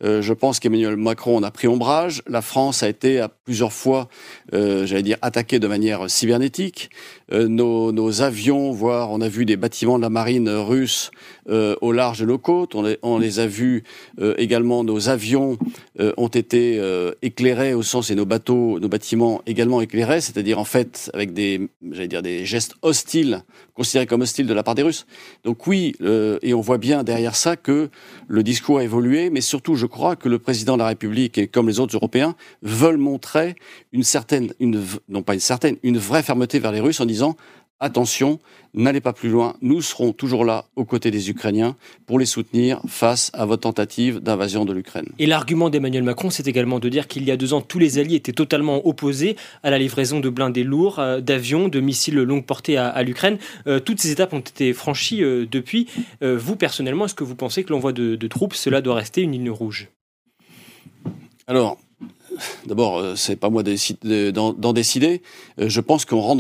[0.03, 2.23] Euh, je pense qu'Emmanuel Macron en a pris ombrage.
[2.27, 4.09] La France a été à plusieurs fois,
[4.55, 6.91] euh, j'allais dire, attaquée de manière cybernétique.
[7.33, 11.11] Euh, nos, avions, voire on a vu des bâtiments de la marine russe
[11.49, 12.75] euh, au large de nos côtes.
[12.75, 13.85] On les, on les a vus
[14.21, 14.85] euh, également.
[14.85, 15.59] Nos avions
[16.17, 16.81] ont été
[17.23, 21.69] éclairés au sens et nos bateaux, nos bâtiments également éclairés, c'est-à-dire en fait avec des,
[21.91, 23.43] j'allais dire des gestes hostiles,
[23.75, 25.07] considérés comme hostiles de la part des Russes.
[25.43, 25.97] Donc oui,
[26.43, 27.91] et on voit bien derrière ça que
[28.29, 31.49] le discours a évolué, mais surtout je crois que le président de la République et
[31.49, 33.57] comme les autres Européens veulent montrer
[33.93, 37.18] une certaine, une, non pas une certaine, une vraie fermeté vers les Russes en disant
[37.81, 38.39] attention,
[38.75, 41.77] n'allez pas plus loin, nous serons toujours là aux côtés des Ukrainiens
[42.07, 45.07] pour les soutenir face à votre tentative d'invasion de l'Ukraine.
[45.19, 47.99] Et l'argument d'Emmanuel Macron, c'est également de dire qu'il y a deux ans, tous les
[47.99, 52.45] alliés étaient totalement opposés à la livraison de blindés lourds, euh, d'avions, de missiles longue
[52.45, 53.39] portée à, l'Ukraine.
[53.67, 55.87] Euh, toutes ces étapes ont été franchies euh, depuis.
[56.21, 59.33] vous, personnellement, est-ce que vous pensez que l'envoi de, de troupes, cela doit rester une
[59.33, 59.89] ligne rouge?
[61.47, 61.79] Alors,
[62.67, 65.23] d'abord, euh, c'est pas moi d'en décider.
[65.61, 66.39] Euh, je pense qu'on rentre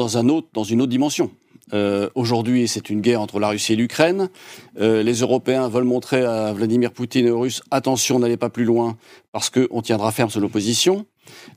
[0.52, 1.30] dans une autre dimension.
[1.74, 4.30] Euh, Aujourd'hui, c'est une guerre entre la Russie et l'Ukraine.
[4.78, 8.96] Les Européens veulent montrer à Vladimir Poutine et aux Russes attention, n'allez pas plus loin
[9.32, 11.04] parce qu'on tiendra ferme sur l'opposition.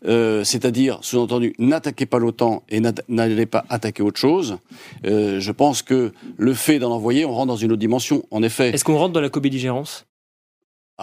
[0.03, 4.57] C'est-à-dire, sous-entendu, n'attaquez pas l'OTAN et n'allez pas attaquer autre chose.
[5.03, 8.23] Je pense que le fait d'en envoyer, on rentre dans une autre dimension.
[8.31, 8.71] En effet.
[8.71, 10.05] Est-ce qu'on rentre dans la co-belligérance?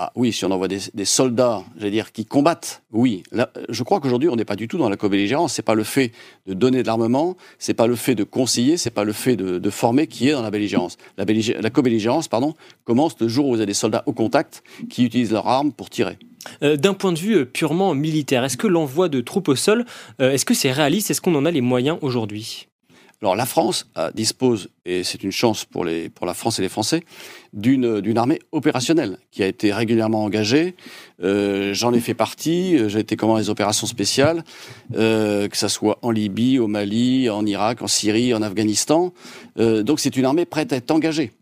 [0.01, 3.25] Ah oui, si on envoie des, soldats, j'allais dire, qui combattent, oui.
[3.69, 5.55] Je crois qu'aujourd'hui, on n'est pas du tout dans la co-belligérance.
[5.55, 6.13] C'est pas le fait
[6.47, 9.71] de donner de l'armement, c'est pas le fait de conseiller, c'est pas le fait de,
[9.71, 10.99] former qui est dans la belligérance.
[11.17, 11.25] La,
[11.61, 15.33] la co-belligérance, pardon, commence le jour où vous avez des soldats au contact qui utilisent
[15.33, 16.17] leurs armes pour tirer.
[16.63, 19.85] Euh, D'un point de vue euh, purement militaire, est-ce que l'envoi de troupes au sol,
[20.21, 21.11] euh, est-ce que c'est réaliste?
[21.11, 22.68] Est-ce qu'on en a les moyens aujourd'hui?
[23.21, 27.03] Alors la France dispose, et c'est une chance pour, la France et les Français,
[27.53, 30.77] d'une armée opérationnelle qui a été régulièrement engagée.
[31.23, 34.45] Euh, J'en ai fait partie, j'ai été commandant des opérations spéciales,
[34.95, 39.13] euh, que ce soit en Libye, au Mali, en Irak, en Syrie, en Afghanistan.
[39.59, 41.33] Euh, donc c'est une armée prête à être engagée.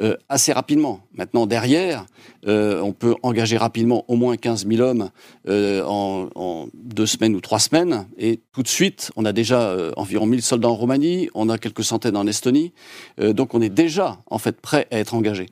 [0.00, 1.00] Euh, assez rapidement.
[1.14, 2.06] Maintenant, derrière,
[2.46, 5.10] euh, on peut engager rapidement au moins 15 000 hommes
[5.48, 8.06] euh, en, deux semaines ou trois semaines.
[8.16, 11.84] Et tout de suite, on a déjà environ 1000 soldats en Roumanie, on a quelques
[11.84, 12.72] centaines en Estonie.
[13.18, 15.46] donc on est déjà, en fait, prêt à être engagé.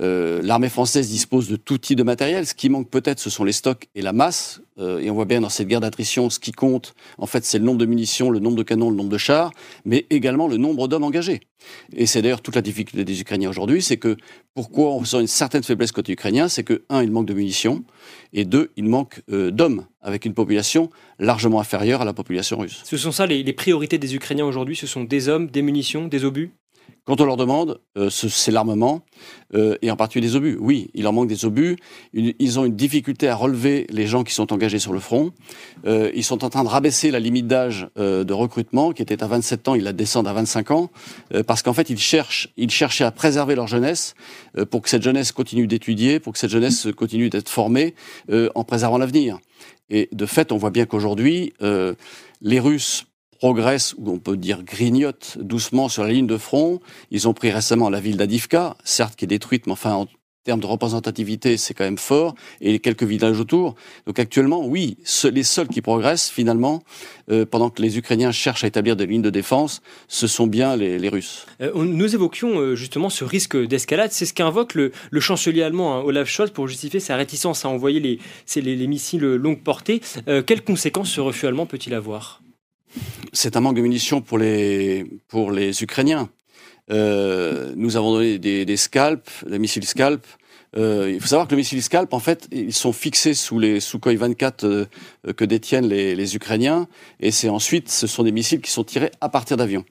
[0.00, 2.46] Euh, l'armée française dispose de tout type de matériel.
[2.46, 4.60] Ce qui manque peut-être, ce sont les stocks et la masse.
[4.78, 7.58] Euh, et on voit bien dans cette guerre d'attrition, ce qui compte, en fait, c'est
[7.58, 9.50] le nombre de munitions, le nombre de canons, le nombre de chars,
[9.84, 11.40] mais également le nombre d'hommes engagés.
[11.96, 14.16] Et c'est d'ailleurs toute la difficulté des Ukrainiens aujourd'hui, c'est que
[14.54, 17.84] pourquoi on ressent une certaine faiblesse côté ukrainien, c'est que, un, il manque de munitions,
[18.32, 22.82] et deux, il manque euh, d'hommes, avec une population largement inférieure à la population russe.
[22.84, 26.08] Ce sont ça les, les priorités des Ukrainiens aujourd'hui, ce sont des hommes, des munitions,
[26.08, 26.52] des obus?
[27.08, 29.00] Quand on leur demande, euh, c'est l'armement,
[29.54, 30.58] euh, et en particulier des obus.
[30.60, 31.76] Oui, il en manque des obus.
[32.12, 35.32] Ils ont une difficulté à relever les gens qui sont engagés sur le front.
[35.86, 39.26] Euh, ils sont en train de rabaisser la limite d'âge de recrutement, qui était à
[39.26, 40.90] 27 ans, ils la descendent à 25 ans,
[41.46, 44.14] parce qu'en fait, ils cherchent, ils cherchaient à préserver leur jeunesse
[44.70, 47.94] pour que cette jeunesse continue d'étudier, pour que cette jeunesse continue d'être formée
[48.54, 49.38] en préservant l'avenir.
[49.88, 51.54] Et de fait, on voit bien qu'aujourd'hui,
[52.42, 53.06] les Russes
[53.38, 56.80] progressent, ou on peut dire grignotent doucement sur la ligne de front.
[57.10, 60.06] Ils ont pris récemment la ville d'Adivka, certes qui est détruite, mais enfin en
[60.48, 63.74] termes de représentativité, c'est quand même fort, et quelques villages autour.
[64.06, 64.96] Donc actuellement, oui,
[65.30, 66.82] les seuls qui progressent finalement,
[67.30, 70.74] euh, pendant que les Ukrainiens cherchent à établir des lignes de défense, ce sont bien
[70.74, 71.44] les, Russes.
[71.60, 74.10] Euh, nous évoquions euh, justement ce risque d'escalade.
[74.10, 78.00] C'est ce qu'invoque le, chancelier allemand hein, Olaf Scholz pour justifier sa réticence à envoyer
[78.00, 78.18] les,
[78.56, 80.00] les, les missiles longue portée.
[80.46, 82.40] quelles conséquences ce refus allemand peut-il avoir?
[83.32, 86.28] C'est un manque de munitions pour les, pour les Ukrainiens.
[86.88, 90.24] nous avons donné des, des scalps, des missiles scalp,
[90.76, 93.80] euh, il faut savoir que le missile Scalp, en fait, ils sont fixés sous les
[93.80, 94.84] Sukhoi 24 euh,
[95.36, 96.88] que détiennent les, les Ukrainiens,
[97.20, 99.84] et c'est ensuite, ce sont des missiles qui sont tirés à partir d'avions.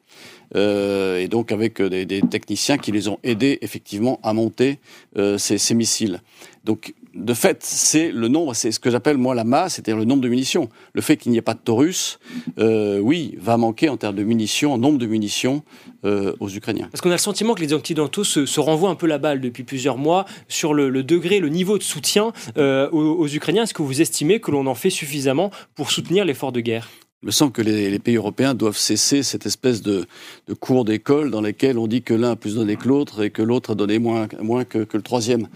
[0.55, 4.79] Euh, et donc avec des, techniciens qui les ont aidés effectivement à monter
[5.17, 6.21] euh, ces, ces, missiles.
[6.63, 10.05] Donc de fait, c'est le nombre, c'est ce que j'appelle moi la masse, c'est-à-dire le
[10.05, 10.69] nombre de munitions.
[10.93, 12.19] Le fait qu'il n'y ait pas de Taurus,
[12.59, 15.63] euh, oui, va manquer en termes de munitions, en nombre de munitions
[16.05, 16.87] euh, aux Ukrainiens.
[16.91, 19.41] Parce qu'on a le sentiment que les Occidentaux se, se, renvoient un peu la balle
[19.41, 23.63] depuis plusieurs mois sur le, le degré, le niveau de soutien euh, aux, aux Ukrainiens.
[23.63, 26.89] Est-ce que vous estimez que l'on en fait suffisamment pour soutenir l'effort de guerre?
[27.23, 30.05] Il me semble que les, les, pays européens doivent cesser cette espèce de,
[30.47, 33.31] de cours d'école dans lesquels on dit que l'un a plus donné que l'autre et
[33.31, 35.47] que l'autre a donné moins, moins que, que le troisième.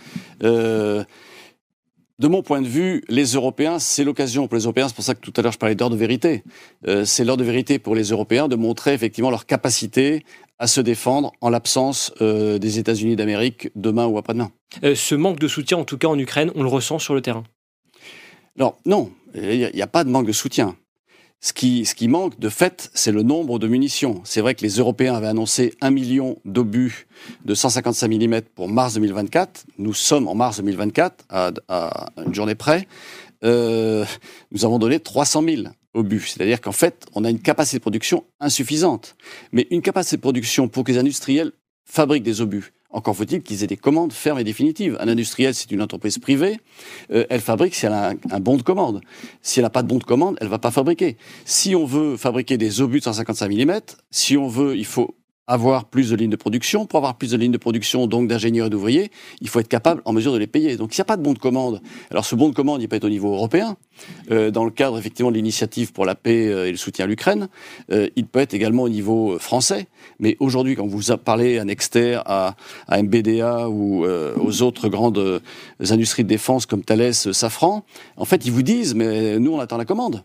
[0.44, 1.04] Euh,
[2.22, 5.16] de mon point de vue, les Européens, c'est l'occasion pour les Européens, c'est pour ça
[5.16, 6.44] que tout à l'heure je parlais d'heure de vérité,
[6.88, 10.24] euh, c'est l'heure de vérité pour les Européens de montrer effectivement leur capacité
[10.60, 14.52] à se défendre en l'absence euh, des États-Unis d'Amérique demain ou après-demain.
[14.84, 17.22] Euh, ce manque de soutien, en tout cas en Ukraine, on le ressent sur le
[17.22, 17.44] terrain?
[18.56, 20.76] Alors non, il n'y a, a, pas de manque de soutien.
[21.43, 24.21] Ce qui, manque, de fait, c'est le nombre de munitions.
[24.25, 27.08] C'est vrai que les Européens avaient annoncé un million d'obus
[27.45, 29.65] de 155 mm pour mars 2024.
[29.80, 32.88] Nous sommes en mars 2024, à, à une journée près.
[33.43, 34.06] Euh,
[34.51, 35.63] nous avons donné 300 000
[35.95, 36.27] obus.
[36.27, 39.15] C'est-à-dire qu'en fait, on a une capacité de production insuffisante.
[39.51, 41.54] Mais une capacité de production pour que les industriels
[41.86, 42.71] fabriquent des obus.
[42.93, 44.97] Encore faut-il qu'ils aient des commandes fermes et définitives.
[44.99, 46.60] Un industriel, c'est une entreprise privée.
[47.12, 49.01] Euh, elle fabrique si elle a un, bon de commande.
[49.41, 51.17] Si elle n'a pas de bon de commande, elle va pas fabriquer.
[51.45, 55.15] Si on veut fabriquer des obus de 155 mm, si on veut, il faut
[55.52, 56.86] avoir plus de lignes de production.
[56.86, 59.12] Pour avoir plus de lignes de production, donc d'ingénieurs et d'ouvriers,
[59.42, 60.78] il faut être capable, en mesure de les payer.
[60.78, 62.88] Donc, s'il n'y a pas de bon de commande, alors ce bon de commande, il
[62.88, 63.76] peut être au niveau européen,
[64.32, 67.08] euh, dans le cadre effectivement de l'initiative pour la paix euh, et le soutien à
[67.08, 67.50] l'Ukraine.
[67.92, 69.88] Euh, il peut être également au niveau français.
[70.20, 72.56] Mais aujourd'hui, quand vous parlez à Nexter, à,
[72.88, 75.42] à MBDA ou euh, aux autres grandes
[75.82, 77.84] industries de défense comme Thales, Safran,
[78.16, 80.24] en fait, ils vous disent, mais nous, on attend la commande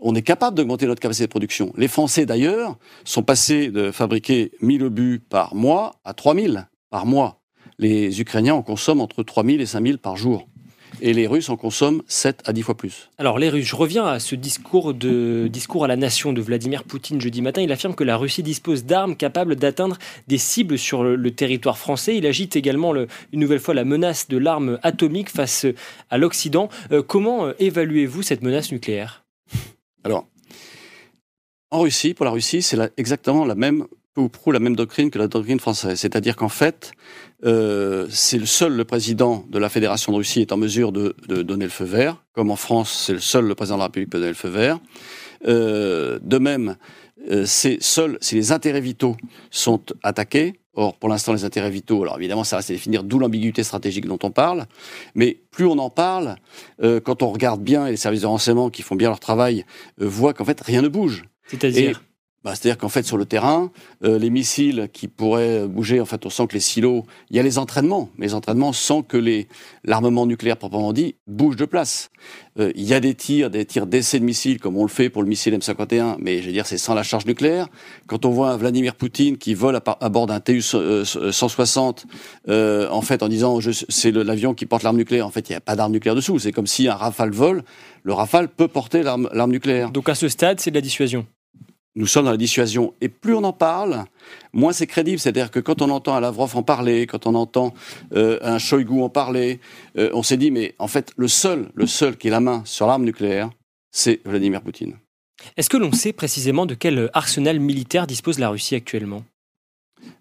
[0.00, 1.72] on est capable d'augmenter notre capacité de production.
[1.76, 7.40] Les Français, d'ailleurs, sont passés de fabriquer 1000 obus par mois à 3000 par mois.
[7.78, 10.46] Les Ukrainiens en consomment entre 3000 et 5000 par jour.
[11.00, 13.10] Et les Russes en consomment 7 à 10 fois plus.
[13.18, 14.94] Alors les Russes, je reviens à ce discours,
[15.84, 17.62] à la nation de Vladimir Poutine jeudi matin.
[17.62, 22.16] Il affirme que la Russie dispose d'armes capables d'atteindre des cibles sur le, territoire français.
[22.16, 25.66] Il agite également le, une nouvelle fois la menace de l'arme atomique face
[26.10, 26.68] à l'Occident.
[26.92, 29.24] Euh, comment évaluez-vous cette menace nucléaire?
[30.04, 30.28] Alors,
[31.70, 33.86] en Russie, pour la Russie, c'est exactement la même,
[34.16, 35.98] ou prou la même doctrine que la doctrine française.
[35.98, 36.92] C'est-à-dire qu'en fait,
[37.44, 41.16] euh, c'est le seul le président de la Fédération de Russie est en mesure de,
[41.42, 44.10] donner le feu vert, comme en France, c'est le seul le président de la République
[44.10, 44.78] peut donner le feu vert.
[45.46, 46.76] Euh, de même,
[47.30, 49.16] euh, c'est seul si les intérêts vitaux
[49.50, 53.18] sont attaqués, Or, pour l'instant, les intérêts vitaux, alors évidemment, ça reste à définir, d'où
[53.18, 54.66] l'ambiguïté stratégique dont on parle.
[55.14, 56.36] Mais plus on en parle,
[56.82, 59.64] euh, quand on regarde bien, et les services de renseignement qui font bien leur travail
[60.00, 61.24] euh, voient qu'en fait, rien ne bouge.
[61.46, 62.02] C'est-à-dire?
[62.44, 63.70] Bah, C'est-à-dire qu'en fait, sur le terrain,
[64.04, 67.40] euh, les missiles qui pourraient bouger, en fait, on sent que les silos, il y
[67.40, 69.16] a les entraînements, mais les entraînements sans que
[69.82, 72.10] l'armement nucléaire proprement dit bouge de place.
[72.58, 75.08] Euh, il y a des tirs, des tirs d'essai de missiles, comme on le fait
[75.08, 77.68] pour le missile M51, mais je veux dire, c'est sans la charge nucléaire.
[78.06, 82.04] Quand on voit un Vladimir Poutine qui vole à, à bord d'un Tu-160,
[82.48, 85.56] euh, en fait, en disant c'est l'avion qui porte l'arme nucléaire, en fait, il n'y
[85.56, 86.38] a pas d'arme nucléaire dessous.
[86.38, 87.64] C'est comme si un Rafale vole,
[88.02, 89.90] le Rafale peut porter l'arme nucléaire.
[89.90, 91.26] Donc à ce stade, c'est de la dissuasion
[91.96, 92.94] nous sommes dans la dissuasion.
[93.00, 94.04] Et plus on en parle,
[94.52, 95.18] moins c'est crédible.
[95.18, 97.74] C'est-à-dire que quand on entend un Lavrov en parler, quand on entend
[98.14, 99.60] euh, un Shoigu en parler,
[99.96, 102.62] euh, on s'est dit, mais en fait, le seul, le seul qui a la main
[102.64, 103.50] sur l'arme nucléaire,
[103.90, 104.96] c'est Vladimir Poutine.
[105.56, 109.24] Est-ce que l'on sait précisément de quel arsenal militaire dispose la Russie actuellement?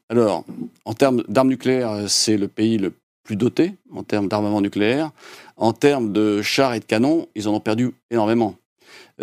[0.10, 0.44] Alors,
[0.86, 5.12] en termes d'armes nucléaires, c'est le pays le plus doté en termes d'armement nucléaire.
[5.56, 8.56] En termes de chars et de canons, ils en ont perdu énormément.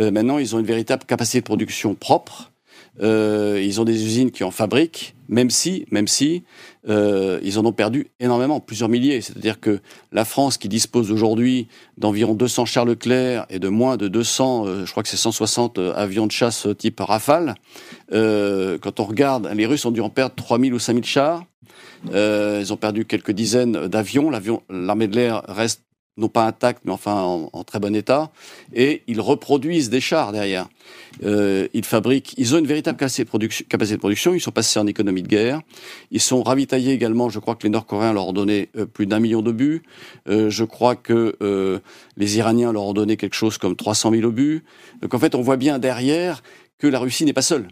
[0.00, 2.50] Euh, maintenant, ils ont une véritable capacité de production propre.
[3.02, 6.42] Euh, ils ont des usines qui en fabriquent, même si, même si,
[6.88, 9.20] euh, ils en ont perdu énormément, plusieurs milliers.
[9.20, 9.80] C'est-à-dire que
[10.12, 14.86] la France, qui dispose aujourd'hui d'environ 200 chars Leclerc et de moins de 200, euh,
[14.86, 17.54] je crois que c'est 160 euh, avions de chasse type Rafale,
[18.10, 21.44] quand on regarde, les Russes ont dû en perdre 3000 ou 5000 chars.
[22.12, 24.30] Ils ont perdu quelques dizaines d'avions.
[24.68, 25.82] L'armée de l'air reste
[26.20, 27.20] non pas intact, mais enfin
[27.52, 28.30] en, très bon état,
[28.74, 30.68] et ils reproduisent des chars derrière.
[31.24, 35.22] Euh, ils fabriquent, ils ont une véritable capacité de, production, ils sont passés en économie
[35.22, 35.60] de guerre,
[36.10, 39.18] ils sont ravitaillés également, je crois que les Nord-Coréens leur ont donné euh, plus d'un
[39.18, 39.82] million d'obus,
[40.28, 41.80] euh, je crois que
[42.16, 44.64] les Iraniens leur ont donné quelque chose comme 300 000 obus,
[45.02, 46.42] donc en fait on voit bien derrière
[46.78, 47.68] que la Russie n'est pas seule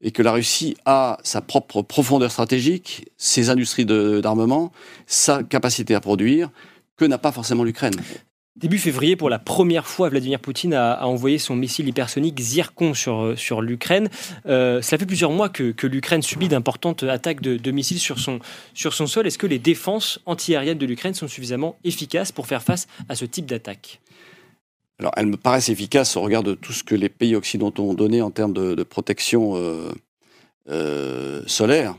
[0.00, 4.72] et que la Russie a sa propre profondeur stratégique, ses industries d'armement,
[5.06, 6.50] sa capacité à produire,
[6.98, 7.94] que n'a pas forcément l'Ukraine.
[8.56, 13.20] Début février, pour la première fois, Vladimir Poutine a, envoyé son missile hypersonique Zircon sur,
[13.20, 14.08] euh, sur l'Ukraine.
[14.46, 18.18] Euh, cela fait plusieurs mois que, que l'Ukraine subit d'importantes attaques de, de, missiles sur
[18.18, 18.40] son,
[18.74, 19.28] sur son sol.
[19.28, 23.24] Est-ce que les défenses antiaériennes de l'Ukraine sont suffisamment efficaces pour faire face à ce
[23.24, 24.00] type d'attaque?
[24.98, 27.94] Alors, elles me paraissent efficaces au regard de tout ce que les pays occidentaux ont
[27.94, 29.92] donné en termes de, de protection euh,
[30.68, 31.94] euh, solaire.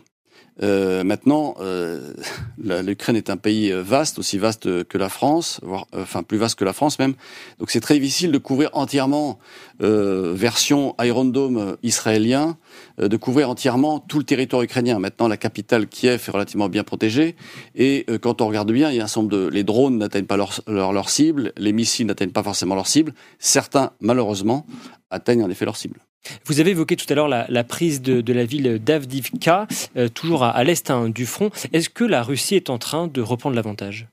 [0.61, 2.13] Euh, maintenant, euh,
[2.63, 6.37] l'Ukraine est un pays euh, vaste, aussi vaste que la France, voire, euh, enfin plus
[6.37, 7.13] vaste que la France même.
[7.59, 9.39] Donc c'est très difficile de couvrir entièrement,
[9.79, 12.57] version Iron Dome israélien,
[12.99, 14.99] de couvrir entièrement tout le territoire ukrainien.
[14.99, 17.35] Maintenant, la capitale Kiev est relativement bien protégée,
[17.75, 20.37] et quand on regarde bien, il y a un certain de les drones n'atteignent pas
[20.37, 23.13] leur, leur, leur cible, les missiles n'atteignent pas forcément leur cible.
[23.39, 24.65] Certains, malheureusement,
[25.09, 25.99] atteignent en effet leur cible.
[26.45, 30.63] Vous avez évoqué tout à l'heure la, prise de, la ville d'Avdivka, euh, toujours à,
[30.63, 31.49] l'est hein, du front.
[31.73, 34.07] Est-ce que la Russie est en train de reprendre l'avantage?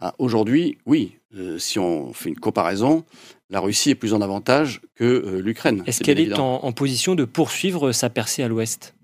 [0.00, 1.16] Ah, Aujourd'hui, oui.
[1.36, 3.04] Euh, si on fait une comparaison,
[3.50, 5.82] la Russie est plus en avantage que euh, l'Ukraine.
[5.86, 8.94] Est-ce qu'elle est en, position de poursuivre sa percée à l'ouest?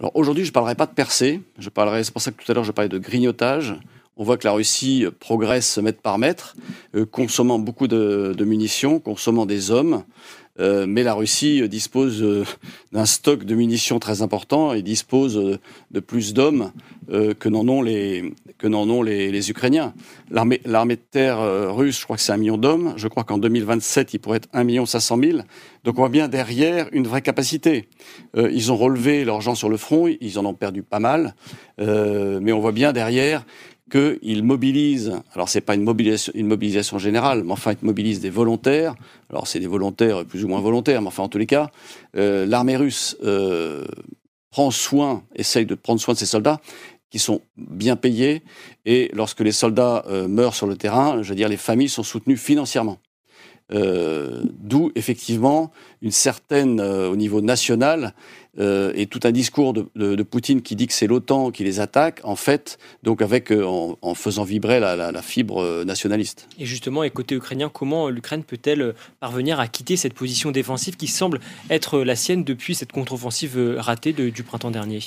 [0.00, 1.40] Alors aujourd'hui, je ne parlerai pas de percée.
[1.58, 3.74] Je parlerai, c'est pour ça que tout à l'heure, je parlais de grignotage.
[4.16, 6.54] On voit que la Russie progresse mètre par mètre,
[7.10, 10.04] consommant beaucoup de, de munitions, consommant des hommes.
[10.60, 12.44] Euh, mais la Russie euh, dispose euh,
[12.92, 15.58] d'un stock de munitions très important et dispose
[15.90, 16.70] de plus d'hommes
[17.08, 19.92] que n'en ont les que n'en ont les, les Ukrainiens.
[20.30, 21.38] L'armée l'armée de terre
[21.74, 22.94] russe, je crois que c'est un million d'hommes.
[22.96, 25.44] Je crois qu'en 2027, il pourrait être un million cinq cent mille.
[25.82, 27.88] Donc on voit bien derrière une vraie capacité.
[28.36, 31.34] ils ont relevé leurs gens sur le front, ils en ont perdu pas mal,
[31.78, 33.44] mais on voit bien derrière
[33.94, 38.96] qu'il mobilise, alors c'est pas une mobilisation, générale, mais enfin il mobilise des volontaires,
[39.30, 41.70] alors c'est des volontaires plus ou moins volontaires, mais enfin en tous les cas,
[42.16, 43.84] euh, l'armée russe euh,
[44.50, 46.60] prend soin, essaye de prendre soin de ses soldats,
[47.08, 48.42] qui sont bien payés,
[48.84, 52.02] et lorsque les soldats euh, meurent sur le terrain, je veux dire, les familles sont
[52.02, 52.98] soutenues financièrement.
[53.70, 58.14] D'où effectivement une certaine, au niveau national,
[58.58, 62.20] euh, et tout un discours de, Poutine qui dit que c'est l'OTAN qui les attaque,
[62.24, 66.48] en fait, donc avec euh, en, faisant vibrer la, fibre euh, nationaliste.
[66.58, 71.06] Et justement, et côté ukrainien, comment l'Ukraine peut-elle parvenir à quitter cette position défensive qui
[71.06, 71.40] semble
[71.70, 75.00] être la sienne depuis cette contre-offensive ratée du printemps dernier?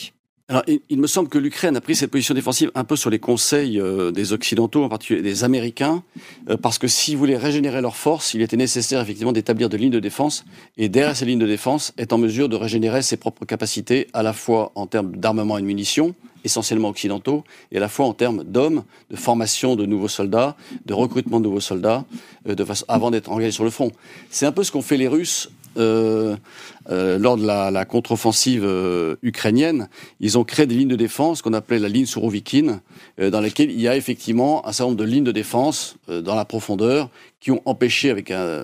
[0.50, 3.20] Alors, il, me semble que l'Ukraine a pris cette position défensive un peu sur les
[3.20, 6.04] conseils euh, des Occidentaux, en particulier des Américains,
[6.50, 9.92] euh, parce que s'ils voulaient régénérer leurs forces, il était nécessaire effectivement d'établir des lignes
[9.92, 10.46] de défense,
[10.78, 14.24] et derrière ces lignes de défense, est en mesure de régénérer ses propres capacités, à
[14.24, 18.14] la fois en termes d'armement et de munitions, essentiellement occidentaux, et à la fois en
[18.14, 20.56] termes d'hommes, de formation de nouveaux soldats,
[20.86, 22.06] de recrutement de nouveaux soldats,
[22.48, 22.56] euh,
[22.88, 23.92] avant d'être engagés sur le front.
[24.30, 30.38] C'est un peu ce qu'ont fait les Russes lors de la, contre-offensive euh, ukrainienne, ils
[30.38, 32.82] ont créé des lignes de défense qu'on appelait la ligne Sourovikine,
[33.20, 36.22] euh, dans lesquelles il y a effectivement un certain nombre de lignes de défense euh,
[36.22, 37.10] dans la profondeur
[37.40, 38.64] qui ont empêché, avec un,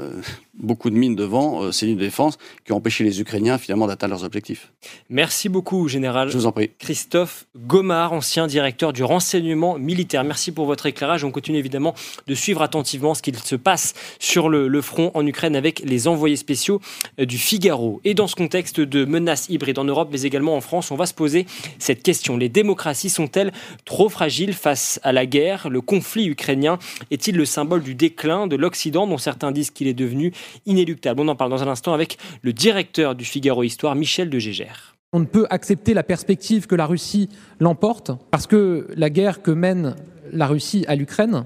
[0.54, 3.88] beaucoup de mines devant, euh, ces lignes de défense, qui ont empêché les Ukrainiens finalement
[3.88, 4.72] d'atteindre leurs objectifs.
[5.10, 6.30] Merci beaucoup, Général.
[6.30, 6.72] Je vous en prie.
[6.78, 10.24] Christophe Gomard, ancien directeur du renseignement militaire.
[10.24, 11.24] Merci pour votre éclairage.
[11.24, 11.96] On continue évidemment
[12.28, 16.08] de suivre attentivement ce qu'il se passe sur le, le, front en Ukraine avec les
[16.08, 16.82] envoyés spéciaux
[17.18, 18.02] du Figaro.
[18.04, 21.06] Et dans ce contexte de menaces hybrides en Europe, mais également en France, on va
[21.06, 21.46] se poser
[21.80, 22.38] cette question.
[22.38, 23.52] Les démocraties sont-elles
[23.86, 25.70] trop fragiles face à la guerre?
[25.70, 26.78] Le conflit ukrainien
[27.12, 30.32] est-il le symbole du déclin de l'Occident, dont certains disent qu'il est devenu
[30.66, 31.22] inéluctable.
[31.22, 34.96] On en parle dans un instant avec le directeur du Figaro Histoire, Michel de Gégère.
[35.12, 37.30] On ne peut accepter la perspective que la Russie
[37.60, 39.96] l'emporte, parce que la guerre que mène
[40.32, 41.46] la Russie à l'Ukraine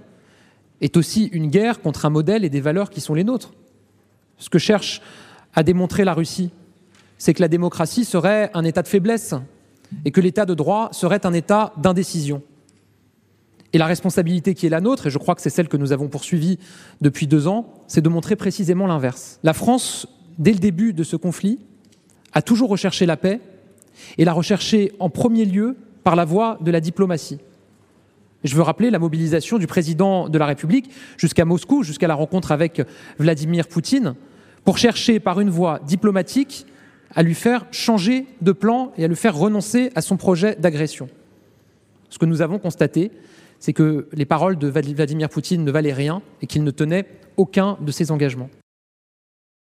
[0.79, 3.53] est aussi une guerre contre un modèle et des valeurs qui sont les nôtres.
[4.37, 5.01] Ce que cherche
[5.53, 6.51] à démontrer la Russie,
[7.17, 9.33] c'est que la démocratie serait un état de faiblesse
[10.05, 12.43] et que l'état de droit serait un état d'indécision.
[13.73, 15.91] Et la responsabilité qui est la nôtre, et je crois que c'est celle que nous
[15.91, 16.57] avons poursuivie
[17.01, 19.39] depuis deux ans, c'est de montrer précisément l'inverse.
[19.43, 20.07] La France,
[20.37, 21.59] dès le début de ce conflit,
[22.33, 23.41] a toujours recherché la paix
[24.17, 27.39] et l'a recherché en premier lieu par la voie de la diplomatie.
[28.43, 32.51] Je veux rappeler la mobilisation du président de la République jusqu'à Moscou, jusqu'à la rencontre
[32.51, 32.81] avec
[33.17, 34.15] Vladimir Poutine,
[34.63, 36.65] pour chercher par une voie diplomatique
[37.15, 41.09] à lui faire changer de plan et à le faire renoncer à son projet d'agression.
[42.09, 43.11] Ce que nous avons constaté,
[43.59, 47.05] c'est que les paroles de Vladimir Poutine ne valaient rien et qu'il ne tenait
[47.37, 48.49] aucun de ses engagements.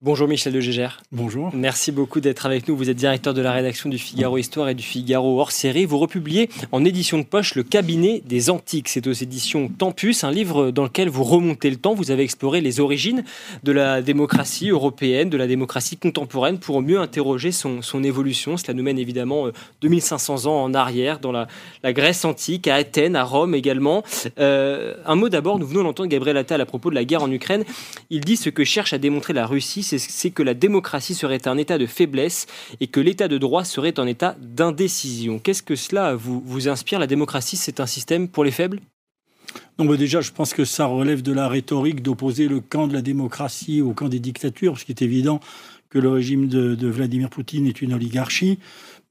[0.02, 1.02] Bonjour Michel de Gégère.
[1.14, 1.52] Bonjour.
[1.54, 2.76] Merci beaucoup d'être avec nous.
[2.76, 5.86] Vous êtes directeur de la rédaction du Figaro Histoire et du Figaro hors série.
[5.86, 8.90] Vous republiez en édition de poche Le cabinet des antiques.
[8.90, 11.94] C'est aux éditions Tempus, un livre dans lequel vous remontez le temps.
[11.94, 13.24] Vous avez exploré les origines
[13.64, 18.58] de la démocratie européenne, de la démocratie contemporaine pour mieux interroger son, évolution.
[18.58, 19.48] Cela nous mène évidemment
[19.82, 21.48] 2500 euh, ans en arrière dans la,
[21.94, 24.04] Grèce antique, à Athènes, à Rome également.
[24.40, 27.32] Euh, un mot d'abord, nous venons d'entendre Gabriel Attal à propos de la guerre en
[27.32, 27.64] Ukraine.
[28.10, 31.58] Il dit ce que cherche à démontrer la Russie c'est que la démocratie serait un
[31.58, 32.48] état de faiblesse
[32.80, 35.40] et que l'état de droit serait un état d'indécision.
[35.40, 38.80] Qu'est-ce que cela vous, vous inspire La démocratie, c'est un système pour les faibles?
[39.78, 42.94] Non, mais déjà, je pense que ça relève de la rhétorique d'opposer le camp de
[42.94, 45.40] la démocratie au camp des dictatures, parce qu'il est évident
[45.90, 48.60] que le régime de, Vladimir Poutine est une oligarchie.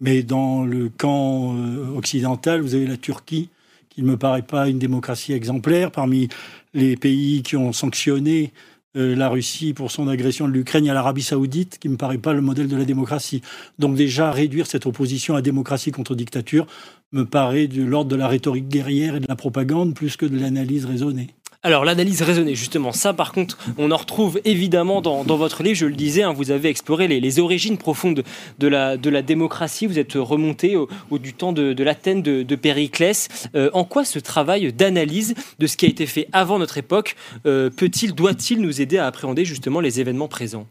[0.01, 3.49] Mais dans le camp euh, occidental, vous avez la Turquie,
[3.91, 5.91] qui ne me paraît pas une démocratie exemplaire.
[5.91, 6.29] Parmi
[6.73, 8.53] les pays qui ont sanctionné
[8.97, 12.19] euh, la Russie pour son agression de l'Ukraine, a l'Arabie saoudite, qui ne me paraît
[12.19, 13.43] pas le modèle de la démocratie.
[13.79, 16.67] Donc déjà, réduire cette opposition à démocratie contre dictature
[17.13, 20.39] me paraît de l'ordre de la rhétorique guerrière et de la propagande plus que de
[20.39, 21.29] l'analyse raisonnée.
[21.67, 25.87] Alors l'analyse raisonnée, justement, ça par contre, on en retrouve évidemment dans, votre livre, je
[25.87, 28.23] le disais, hein, vous avez exploré les, origines profondes
[28.59, 30.89] de la, démocratie, vous êtes remonté au,
[31.19, 33.49] du temps de, l'Athènes de, Périclès.
[33.55, 37.17] Euh, en quoi ce travail d'analyse de ce qui a été fait avant notre époque
[37.47, 40.67] euh, peut-il, doit-il nous aider à appréhender justement les événements présents?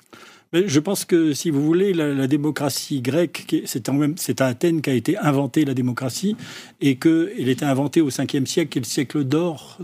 [0.54, 5.66] Je pense que, si vous voulez, la, démocratie grecque, c'est à Athènes qu'a été inventée
[5.66, 6.36] la démocratie,
[6.80, 9.78] et qu'elle était inventée au 5e siècle, qui est le siècle d'or,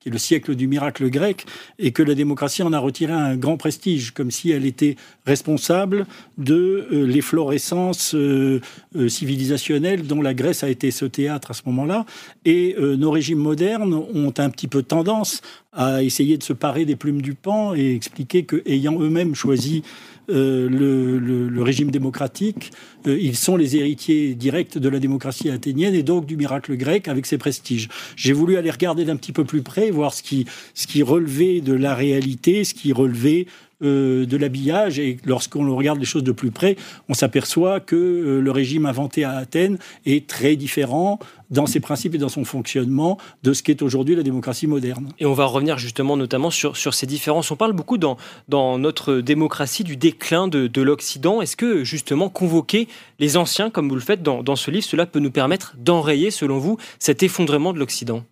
[0.00, 1.44] qui est le siècle du miracle grec,
[1.78, 4.96] et que la démocratie en a retiré un grand prestige, comme si elle était
[5.26, 6.06] responsable
[6.38, 8.60] de euh, l'efflorescence euh,
[8.96, 12.06] euh, civilisationnelle dont la Grèce a été ce théâtre à ce moment-là.
[12.44, 15.42] Et nos régimes modernes ont un petit peu tendance
[15.76, 19.82] à essayer de se parer des plumes du pan et expliquer qu'ayant eux-mêmes choisi
[20.28, 22.72] euh, le, régime démocratique,
[23.06, 27.08] euh, ils sont les héritiers directs de la démocratie athénienne et donc du miracle grec
[27.08, 27.88] avec ses prestiges.
[28.16, 31.60] J'ai voulu aller regarder d'un petit peu plus près, voir ce qui, ce qui relevait
[31.60, 33.46] de la réalité, ce qui relevait
[33.82, 34.98] euh, de l'habillage.
[34.98, 36.76] Et lorsqu'on regarde les choses de plus près,
[37.08, 41.18] on s'aperçoit que le régime inventé à Athènes est très différent
[41.50, 45.08] dans ses principes et dans son fonctionnement de ce qu'est aujourd'hui la démocratie moderne.
[45.18, 47.50] Et on va revenir justement notamment sur, sur ces différences.
[47.50, 48.16] On parle beaucoup dans,
[48.48, 51.40] dans notre démocratie du déclin de, de l'Occident.
[51.40, 52.88] Est-ce que justement convoquer
[53.18, 56.30] les anciens, comme vous le faites dans, dans ce livre, cela peut nous permettre d'enrayer,
[56.30, 58.24] selon vous, cet effondrement de l'Occident?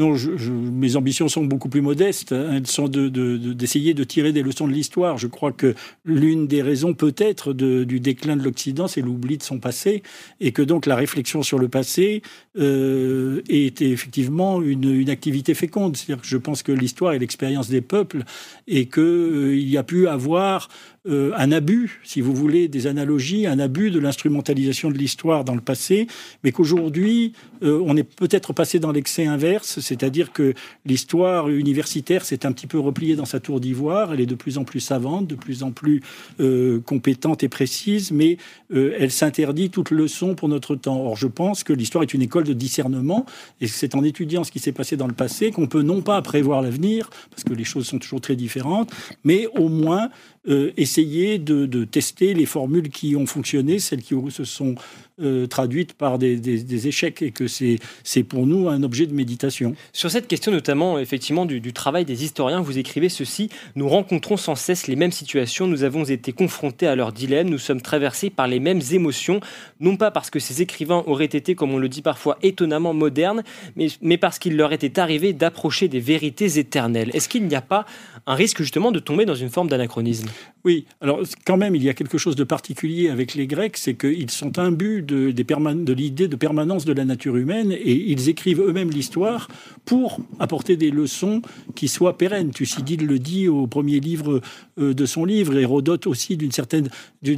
[0.00, 0.16] Non,
[0.50, 2.32] mes ambitions sont beaucoup plus modestes.
[2.32, 2.54] Hein.
[2.54, 5.18] Elles sont d'essayer de, tirer des leçons de l'histoire.
[5.18, 5.74] Je crois que
[6.04, 10.02] l'une des raisons peut-être du déclin de l'Occident, c'est l'oubli de son passé,
[10.40, 12.22] et que donc la réflexion sur le passé
[12.58, 15.96] euh, est effectivement une, activité féconde.
[15.96, 18.24] C'est-à-dire que je pense que l'histoire est l'expérience des peuples,
[18.66, 20.68] et qu'il euh, y a pu avoir
[21.08, 25.54] euh, un abus, si vous voulez, des analogies, un abus de l'instrumentalisation de l'histoire dans
[25.54, 26.06] le passé,
[26.44, 27.32] mais qu'aujourd'hui,
[27.62, 30.52] euh, on est peut-être passé dans l'excès inverse, c'est-à-dire que
[30.84, 34.58] l'histoire universitaire s'est un petit peu repliée dans sa tour d'ivoire, elle est de plus
[34.58, 36.02] en plus savante, de plus en plus
[36.38, 38.36] euh, compétente et précise, mais
[38.72, 41.00] elle s'interdit toute leçon pour notre temps.
[41.00, 43.24] Or, je pense que l'histoire est une école de discernement,
[43.60, 46.20] et c'est en étudiant ce qui s'est passé dans le passé qu'on peut non pas
[46.22, 48.92] prévoir l'avenir, parce que les choses sont toujours très différentes,
[49.24, 50.10] mais au moins
[50.48, 54.74] euh, essayer de, tester les formules qui ont fonctionné, celles qui se sont
[55.22, 59.74] euh, traduites par des, échecs, et que c'est pour nous un objet de méditation.
[59.92, 64.54] Sur cette question notamment, effectivement, du, travail des historiens, vous écrivez ceci Nous rencontrons sans
[64.54, 68.46] cesse les mêmes situations, nous avons été confrontés à leurs dilemmes, nous sommes traversés par
[68.46, 69.40] les mêmes émotions,
[69.80, 73.42] non pas parce que ces écrivains auraient été, comme on le dit parfois, étonnamment modernes,
[73.76, 77.10] mais, mais parce qu'il leur était arrivé d'approcher des vérités éternelles.
[77.14, 77.86] Est-ce qu'il n'y a pas
[78.26, 80.28] un risque justement de tomber dans une forme d'anachronisme?
[80.64, 83.94] Oui, alors quand même, il y a quelque chose de particulier avec les Grecs, c'est
[83.94, 88.90] qu'ils sont imbus de, l'idée de permanence de la nature humaine et ils écrivent eux-mêmes
[88.90, 89.48] l'histoire
[89.84, 91.42] pour apporter des leçons
[91.74, 92.50] qui soient pérennes.
[92.50, 94.40] Thucydide le dit au premier livre
[94.78, 96.88] euh, de son livre, Hérodote aussi d'une certaine,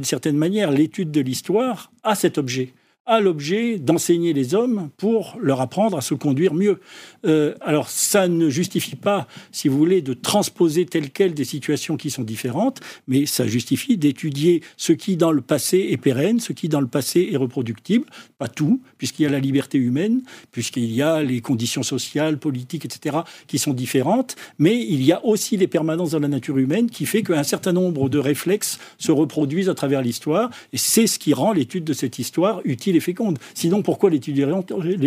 [0.03, 0.71] certaine manière.
[0.71, 2.73] L'étude de l'histoire a cet objet
[3.05, 6.79] a l'objet d'enseigner les hommes pour leur apprendre à se conduire mieux.
[7.25, 11.97] Euh, alors ça ne justifie pas, si vous voulez, de transposer tel quel des situations
[11.97, 16.53] qui sont différentes, mais ça justifie d'étudier ce qui dans le passé est pérenne, ce
[16.53, 18.05] qui dans le passé est reproductible,
[18.37, 22.85] pas tout, puisqu'il y a la liberté humaine, puisqu'il y a les conditions sociales, politiques,
[22.85, 26.89] etc., qui sont différentes, mais il y a aussi les permanences dans la nature humaine
[26.89, 31.19] qui fait qu'un certain nombre de réflexes se reproduisent à travers l'histoire, et c'est ce
[31.19, 33.39] qui rend l'étude de cette histoire utile et féconde.
[33.53, 34.97] Sinon, pourquoi l'étudierions-nous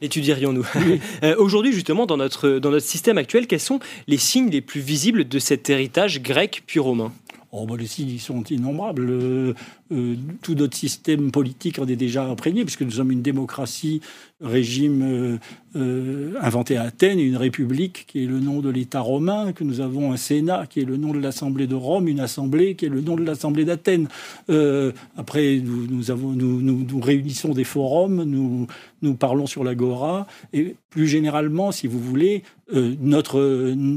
[0.00, 0.66] Étudierions-nous.
[1.38, 3.78] Aujourd'hui, justement, dans notre, dans notre système actuel, quels sont
[4.08, 7.12] les signes les plus visibles de cet héritage grec puis romain
[7.54, 9.10] Oh, bah, les signes sont innombrables.
[9.10, 9.54] Euh,
[9.92, 14.00] euh, tout notre système politique en est déjà imprégné, puisque nous sommes une démocratie,
[14.40, 15.38] régime euh,
[15.76, 19.80] euh, inventé à Athènes, une république qui est le nom de l'État romain, que nous
[19.80, 22.88] avons un Sénat qui est le nom de l'Assemblée de Rome, une Assemblée qui est
[22.88, 24.08] le nom de l'Assemblée d'Athènes.
[25.16, 32.42] après, nous, réunissons des forums, nous, parlons sur l'agora, et plus généralement, si vous voulez,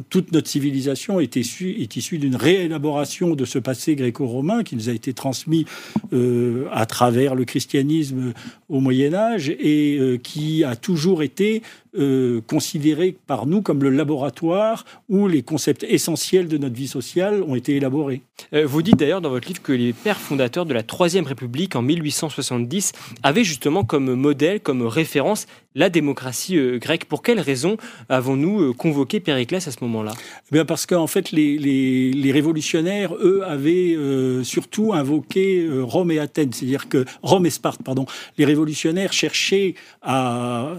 [0.10, 4.89] toute notre civilisation est issue, est issue d'une réélaboration de ce passé gréco-romain qui nous
[4.89, 5.66] a été transmis
[6.13, 8.33] euh, à travers le christianisme
[8.69, 11.61] au Moyen Âge et euh, qui a toujours été
[11.98, 17.43] euh, considéré par nous comme le laboratoire où les concepts essentiels de notre vie sociale
[17.43, 18.22] ont été élaborés.
[18.54, 21.82] vous dites d'ailleurs dans votre livre que les pères fondateurs de la Troisième République en
[21.82, 22.91] 1870
[23.24, 27.06] avaient justement comme modèle, comme référence la démocratie grecque.
[27.06, 27.78] Pour quelles raisons
[28.10, 30.14] avons-nous convoqué Périclès à ce moment-là?
[30.16, 33.98] Eh bien Parce qu'en fait, les, les, les, révolutionnaires, eux, avaient
[34.43, 38.06] surtout invoqué Rome et Athènes, c'est-à-dire que Rome et Sparte, pardon,
[38.38, 40.76] les révolutionnaires cherchaient à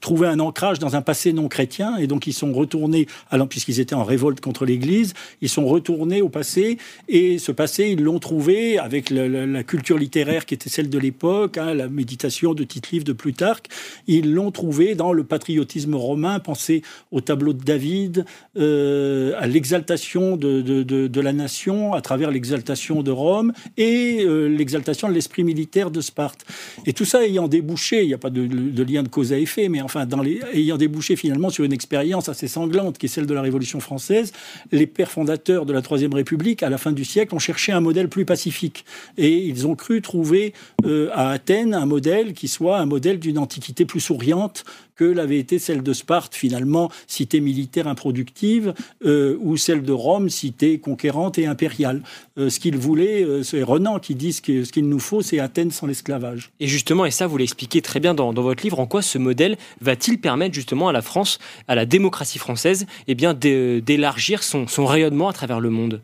[0.00, 3.06] trouver un ancrage dans un passé non chrétien et donc ils sont retournés,
[3.48, 8.02] puisqu'ils étaient en révolte contre l'Église, ils sont retournés au passé et ce passé ils
[8.02, 12.64] l'ont trouvé avec la, culture littéraire qui était celle de l'époque, hein, la méditation de
[12.64, 13.68] Tite-Livre de Plutarque,
[14.06, 18.24] ils l'ont trouvé dans le patriotisme romain, pensé au tableau de David,
[18.56, 25.08] euh, à l'exaltation de, de, la nation à travers l'exaltation de Rome et euh, l'exaltation
[25.08, 26.44] de l'esprit militaire de Sparte.
[26.86, 29.68] Et tout ça ayant débouché, il n'y a pas de lien de cause à effet,
[29.74, 33.26] mais enfin, dans les, ayant débouché finalement sur une expérience assez sanglante qui est celle
[33.26, 34.32] de la Révolution française,
[34.70, 37.80] les pères fondateurs de la Troisième République, à la fin du siècle, ont cherché un
[37.80, 38.84] modèle plus pacifique.
[39.18, 40.54] Et ils ont cru trouver
[40.84, 44.64] euh, à Athènes un modèle qui soit un modèle d'une antiquité plus souriante
[44.96, 48.74] que l'avait été celle de Sparte, finalement, cité militaire improductive,
[49.04, 52.02] euh, ou celle de Rome, cité conquérante et impériale.
[52.38, 55.70] Euh, ce qu'ils voulaient, euh, c'est Renan qui dit ce qu'il nous faut, c'est Athènes
[55.70, 56.50] sans l'esclavage.
[56.60, 59.56] Et justement, et ça, vous l'expliquez très bien dans, votre livre, en quoi ce modèle
[59.80, 61.38] va-t-il permettre justement à la France,
[61.68, 66.00] à la démocratie française, eh bien, d'élargir son rayonnement à travers le monde?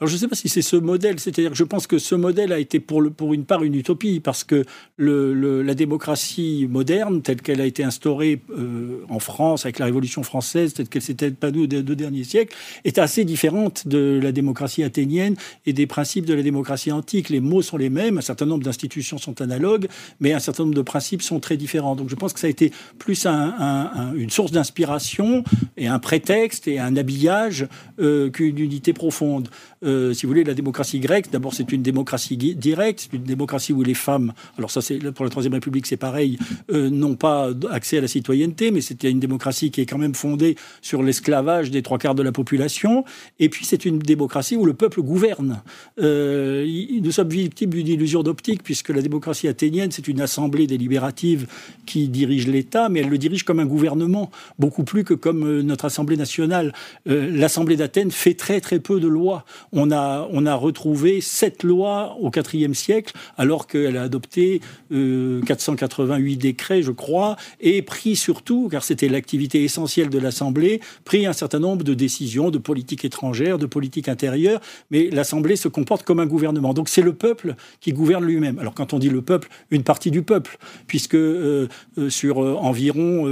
[0.00, 2.14] Alors je ne sais pas si c'est ce modèle, c'est-à-dire que je pense que ce
[2.14, 3.02] modèle a été pour,
[3.34, 4.64] une part une utopie, parce que
[4.96, 10.72] la démocratie moderne, telle qu'elle a été instaurée euh, en France avec la Révolution française,
[10.72, 15.34] telle qu'elle s'était épanouie aux deux derniers siècles, est assez différente de la démocratie athénienne
[15.66, 17.28] et des principes de la démocratie antique.
[17.28, 19.88] Les mots sont les mêmes, un certain nombre d'institutions sont analogues,
[20.20, 21.96] mais un certain nombre de principes sont très différents.
[21.96, 22.70] Donc je pense que ça a été
[23.00, 25.42] plus un, une source d'inspiration
[25.76, 27.66] et un prétexte et un habillage
[27.98, 29.48] euh, qu'une unité profonde.
[29.84, 33.72] Euh, si vous voulez, la démocratie grecque, d'abord, c'est une démocratie directe, c'est une démocratie
[33.72, 36.38] où les femmes, alors ça, c'est pour la Troisième République, c'est pareil,
[36.70, 40.14] euh, n'ont pas accès à la citoyenneté, mais c'était une démocratie qui est quand même
[40.14, 43.04] fondée sur l'esclavage des trois quarts de la population.
[43.38, 45.62] Et puis, c'est une démocratie où le peuple gouverne.
[46.00, 46.66] Euh,
[47.02, 51.46] nous sommes victimes d'une illusion d'optique, puisque la démocratie athénienne, c'est une assemblée délibérative
[51.86, 55.84] qui dirige l'État, mais elle le dirige comme un gouvernement, beaucoup plus que comme notre
[55.84, 56.72] Assemblée nationale.
[57.06, 59.44] L'Assemblée d'Athènes fait très très peu de lois
[59.78, 64.60] on a retrouvé sept lois au IVe siècle, alors qu'elle a adopté
[64.90, 71.26] 488 euh, décrets, je crois, et pris surtout, car c'était l'activité essentielle de l'Assemblée, pris
[71.26, 74.60] un certain nombre de décisions de politique étrangère, de politique intérieure,
[74.90, 76.74] mais l'Assemblée se comporte comme un gouvernement.
[76.74, 78.58] Donc c'est le peuple qui gouverne lui-même.
[78.58, 81.68] Alors quand on dit le peuple, une partie du peuple, puisque euh,
[81.98, 83.26] euh, sur environ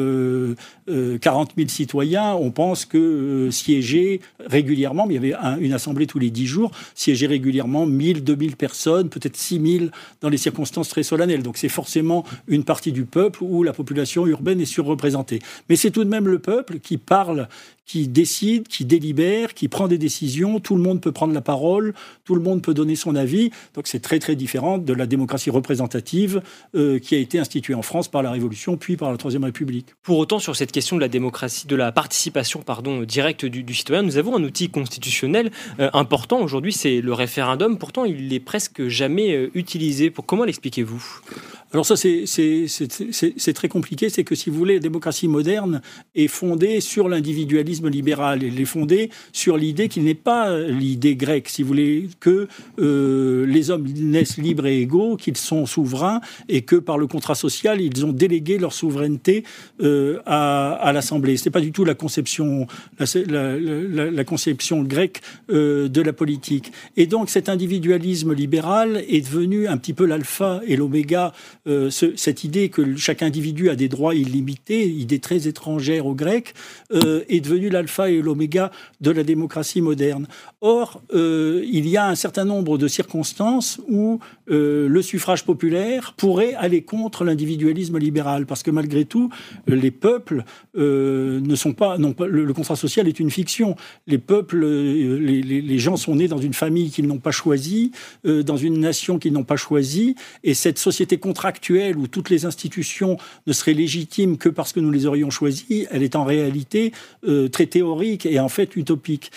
[1.21, 6.31] 40 000 citoyens, on pense que siéger régulièrement, il y avait une assemblée tous les
[6.31, 11.43] dix jours, siégeaient régulièrement 1000, 2000 personnes, peut-être 6000 dans les circonstances très solennelles.
[11.43, 15.41] Donc c'est forcément une partie du peuple où la population urbaine est surreprésentée.
[15.69, 17.49] Mais c'est tout de même le peuple qui parle,
[17.87, 20.61] qui décide, qui délibère, qui prend des décisions.
[20.61, 23.51] Tout le monde peut prendre la parole, tout le monde peut donner son avis.
[23.75, 26.43] Donc c'est très très différent de la démocratie représentative
[26.75, 29.95] euh, qui a été instituée en France par la Révolution puis par la Troisième République.
[30.03, 34.03] Pour autant, sur cette question de la démocratie, de la participation pardon directe du, citoyen,
[34.03, 37.79] nous avons un outil constitutionnel euh, important aujourd'hui, c'est le référendum.
[37.79, 40.11] Pourtant, il n'est presque jamais euh, utilisé.
[40.11, 41.21] Pour comment l'expliquez-vous?
[41.73, 44.09] Alors ça, c'est très compliqué.
[44.09, 45.83] C'est que si vous voulez, la démocratie moderne
[46.15, 48.43] est fondée sur l'individualisme libéral.
[48.45, 52.49] Elle est fondée sur l'idée qu'il n'est pas l'idée grecque, si vous voulez, que
[52.79, 57.35] euh, les hommes naissent libres et égaux, qu'ils sont souverains et que par le contrat
[57.35, 59.45] social, ils ont délégué leur souveraineté
[59.83, 61.37] euh, à, à l'Assemblée.
[61.37, 62.67] Ce n'est pas du tout la conception,
[62.99, 66.73] la, conception grecque euh, de la politique.
[66.97, 71.33] Et donc cet individualisme libéral est devenu un petit peu l'alpha et l'oméga,
[71.67, 76.55] euh, cette idée que chaque individu a des droits illimités, idée très étrangère aux Grecs,
[76.93, 80.29] euh, est devenue l'alpha et l'oméga de la démocratie moderne.
[80.61, 86.55] Or, euh, il y a un certain nombre de circonstances où le suffrage populaire pourrait
[86.55, 89.29] aller contre l'individualisme libéral, parce que malgré tout,
[89.67, 90.45] les peuples
[90.75, 93.75] ne sont pas, le, contrat social est une fiction.
[94.07, 97.91] Les peuples, les, les, gens sont nés dans une famille qu'ils n'ont pas choisie,
[98.25, 100.15] dans une nation qu'ils n'ont pas choisie,
[100.45, 101.56] et cette société contractuelle
[101.97, 106.03] où toutes les institutions ne seraient légitimes que parce que nous les aurions choisies, elle
[106.03, 106.93] est en réalité
[107.27, 109.31] euh, très théorique et en fait utopique.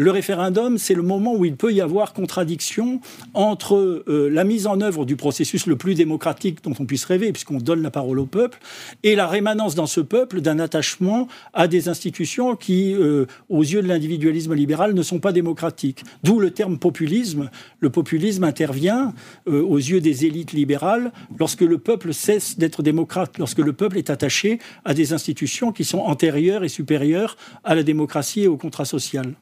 [0.00, 3.02] Le référendum, c'est le moment où il peut y avoir contradiction
[3.34, 7.32] entre euh, la mise en œuvre du processus le plus démocratique dont on puisse rêver,
[7.32, 8.60] puisqu'on donne la parole au peuple,
[9.02, 13.82] et la rémanence dans ce peuple d'un attachement à des institutions qui, euh, aux yeux
[13.82, 16.02] de l'individualisme libéral, ne sont pas démocratiques.
[16.24, 17.50] D'où le terme populisme.
[17.80, 19.12] Le populisme intervient
[19.48, 23.98] euh, aux yeux des élites libérales lorsque le peuple cesse d'être démocrate, lorsque le peuple
[23.98, 28.56] est attaché à des institutions qui sont antérieures et supérieures à la démocratie et au
[28.56, 29.34] contrat social.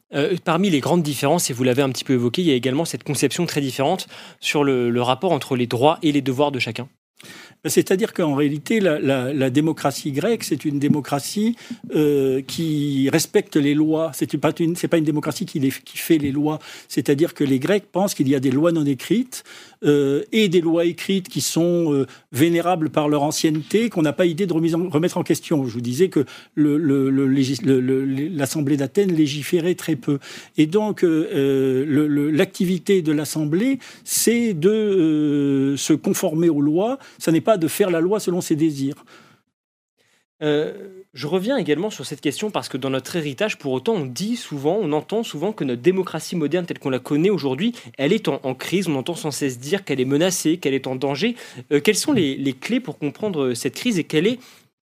[0.49, 2.87] Parmi les grandes différences, et vous l'avez un petit peu évoqué, il y a également
[2.87, 4.07] cette conception très différente
[4.41, 6.89] sur le, rapport entre les droits et les devoirs de chacun.
[7.67, 11.55] C'est-à-dire qu'en réalité, la, démocratie grecque, c'est une démocratie
[11.95, 14.11] euh, qui respecte les lois.
[14.15, 16.61] C'est pas pas une démocratie qui fait les lois.
[16.89, 19.45] C'est-à-dire que les Grecs pensent qu'il y a des lois non écrites
[19.85, 24.27] euh, et des lois écrites qui sont euh, vénérables par leur ancienneté, qu'on n'a pas
[24.27, 25.65] idée de remettre en question.
[25.65, 26.25] Je vous disais que
[26.57, 30.19] l'Assemblée d'Athènes légiférait très peu.
[30.57, 36.99] Et donc, euh, l'activité de l'Assemblée, c'est de se conformer aux lois.
[37.19, 39.05] Ça n'est pas de faire la loi selon ses désirs.
[41.15, 44.37] Je reviens également sur cette question parce que dans notre héritage, pour autant, on dit
[44.37, 48.29] souvent, on entend souvent que notre démocratie moderne telle qu'on la connaît aujourd'hui, elle est
[48.29, 48.89] en, crise.
[48.89, 51.35] On entend sans cesse dire qu'elle est menacée, qu'elle est en danger.
[51.73, 54.39] Euh, quelles sont les, les, clés pour comprendre cette crise et quelle est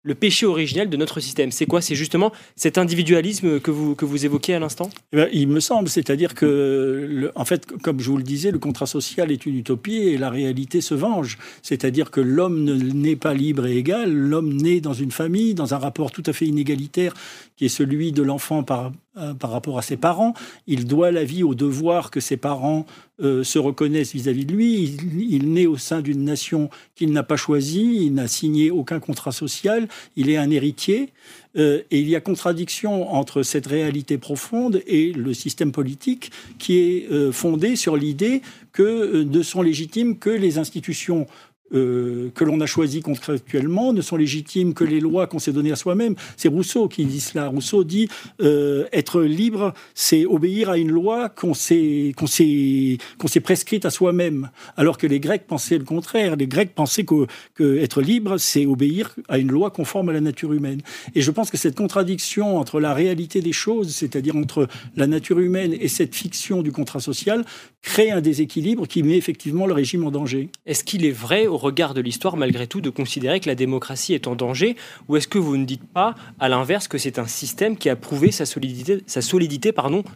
[0.05, 1.81] le péché originel de notre système C'est quoi?
[1.81, 4.89] C'est justement cet individualisme que vous, que vous évoquez à l'instant?
[5.11, 8.59] Eh ben, Il me semble, c'est-à-dire que, en fait, comme je vous le disais, le
[8.59, 11.39] contrat social est une utopie et la réalité se venge.
[11.63, 15.79] C'est-à-dire que l'homme n'est pas libre et égal, l'homme naît dans une famille, dans un
[15.79, 17.13] rapport tout à fait inégalitaire
[17.55, 20.33] qui est celui de l'enfant par, euh, par rapport à ses parents.
[20.67, 22.85] Il doit la vie au devoir que ses parents
[23.21, 25.27] euh, se reconnaissent vis-à-vis -vis de lui.
[25.29, 29.31] Il naît au sein d'une nation qu'il n'a pas choisie, il n'a signé aucun contrat
[29.31, 31.09] social, il est un héritier.
[31.57, 36.77] Euh, et il y a contradiction entre cette réalité profonde et le système politique qui
[36.77, 38.41] est euh, fondé sur l'idée
[38.73, 41.27] que euh, ne sont légitimes que les institutions
[41.73, 45.71] euh, que l'on a choisi contractuellement ne sont légitimes que les lois qu'on s'est données
[45.71, 46.13] à soi-même.
[46.37, 47.47] C'est Rousseau qui dit cela.
[47.47, 48.07] Rousseau dit
[48.39, 54.51] euh, être libre, c'est obéir à une loi qu'on s'est qu'on s'est prescrite à soi-même.
[54.77, 56.35] Alors que les Grecs pensaient le contraire.
[56.35, 60.21] Les Grecs pensaient que, que être libre, c'est obéir à une loi conforme à la
[60.21, 60.81] nature humaine.
[61.15, 65.39] Et je pense que cette contradiction entre la réalité des choses, c'est-à-dire entre la nature
[65.39, 67.43] humaine et cette fiction du contrat social,
[67.81, 70.49] crée un déséquilibre qui met effectivement le régime en danger.
[70.65, 74.13] Est-ce qu'il est vrai au regard de l'histoire, malgré tout, de considérer que la démocratie
[74.13, 74.75] est en danger
[75.07, 77.95] Ou est-ce que vous ne dites pas, à l'inverse, que c'est un système qui a
[77.95, 79.73] prouvé sa solidité, sa solidité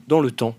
[0.07, 0.55] dans le temps?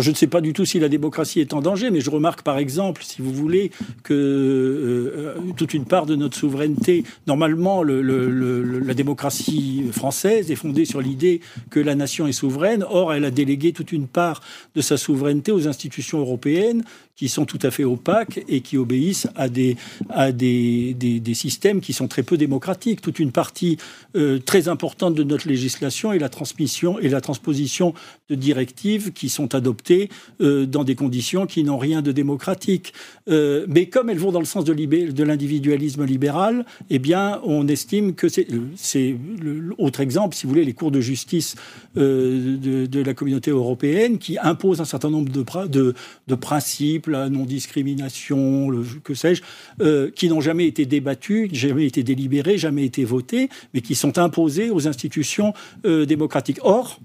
[0.00, 2.42] Je ne sais pas du tout si la démocratie est en danger, mais je remarque
[2.42, 3.70] par exemple, si vous voulez,
[4.02, 10.50] que euh, toute une part de notre souveraineté, normalement, le, le, le, la démocratie française
[10.50, 11.40] est fondée sur l'idée
[11.70, 12.84] que la nation est souveraine.
[12.88, 14.42] Or, elle a délégué toute une part
[14.74, 16.82] de sa souveraineté aux institutions européennes
[17.16, 19.76] qui sont tout à fait opaques et qui obéissent à des
[21.34, 23.00] systèmes qui sont très peu démocratiques.
[23.00, 23.76] Toute une partie
[24.16, 27.94] euh, très importante de notre législation est la transmission et la transposition
[28.30, 30.08] de directives qui sont adoptées
[30.40, 32.94] euh, dans des conditions qui n'ont rien de démocratique.
[33.28, 38.14] Euh, mais comme elles vont dans le sens de, l'individualisme libéral, eh bien, on estime
[38.14, 38.46] que c'est,
[38.76, 39.16] c'est
[39.78, 41.54] autre exemple, si vous voulez, les cours de justice
[41.96, 45.94] euh, de, la communauté européenne qui imposent un certain nombre de,
[46.26, 48.70] de, principes la non-discrimination,
[49.02, 49.42] que sais-je,
[49.80, 54.18] euh, qui n'ont jamais été débattus, jamais été délibérés, jamais été votés, mais qui sont
[54.18, 55.52] imposés aux institutions
[55.84, 56.58] euh, démocratiques.
[56.62, 56.98] Or,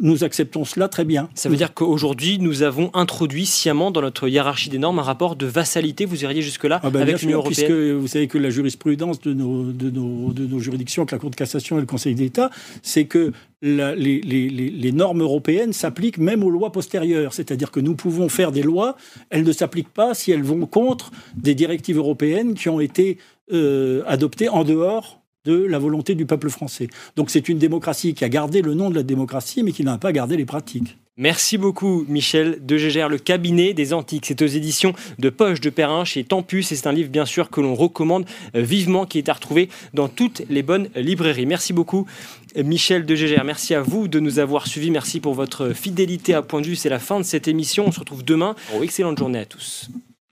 [0.00, 1.28] nous acceptons cela très bien.
[1.34, 5.36] Ça veut dire qu'aujourd'hui, nous avons introduit sciemment dans notre hiérarchie des normes un rapport
[5.36, 8.50] de vassalité, vous iriez jusque-là, ah ben, avec l'Union européenne Puisque vous savez que la
[8.50, 11.86] jurisprudence de nos, de nos, de nos juridictions, que la Cour de cassation et le
[11.86, 12.50] Conseil d'État,
[12.82, 13.32] c'est que
[13.62, 17.32] la, les, les, les, normes européennes s'appliquent même aux lois postérieures.
[17.32, 18.96] C'est-à-dire que nous pouvons faire des lois,
[19.30, 23.18] elles ne s'appliquent pas si elles vont contre des directives européennes qui ont été
[23.52, 26.88] euh, adoptées en dehors de la volonté du peuple français.
[27.16, 29.96] Donc c'est une démocratie qui a gardé le nom de la démocratie, mais qui n'a
[29.96, 30.98] pas gardé les pratiques.
[31.18, 34.26] Merci beaucoup, Michel de Gégère, le cabinet des antiques.
[34.26, 37.48] C'est aux éditions de Poche de Perrin chez Tempus et c'est un livre, bien sûr,
[37.48, 41.46] que l'on recommande vivement, qui est à retrouver dans toutes les bonnes librairies.
[41.46, 42.06] Merci beaucoup,
[42.54, 43.44] Michel de Gégère.
[43.44, 44.90] Merci à vous de nous avoir suivis.
[44.90, 46.76] Merci pour votre fidélité à Point de vue.
[46.76, 47.86] C'est la fin de cette émission.
[47.86, 48.54] On se retrouve demain.
[48.82, 49.88] excellente journée à tous.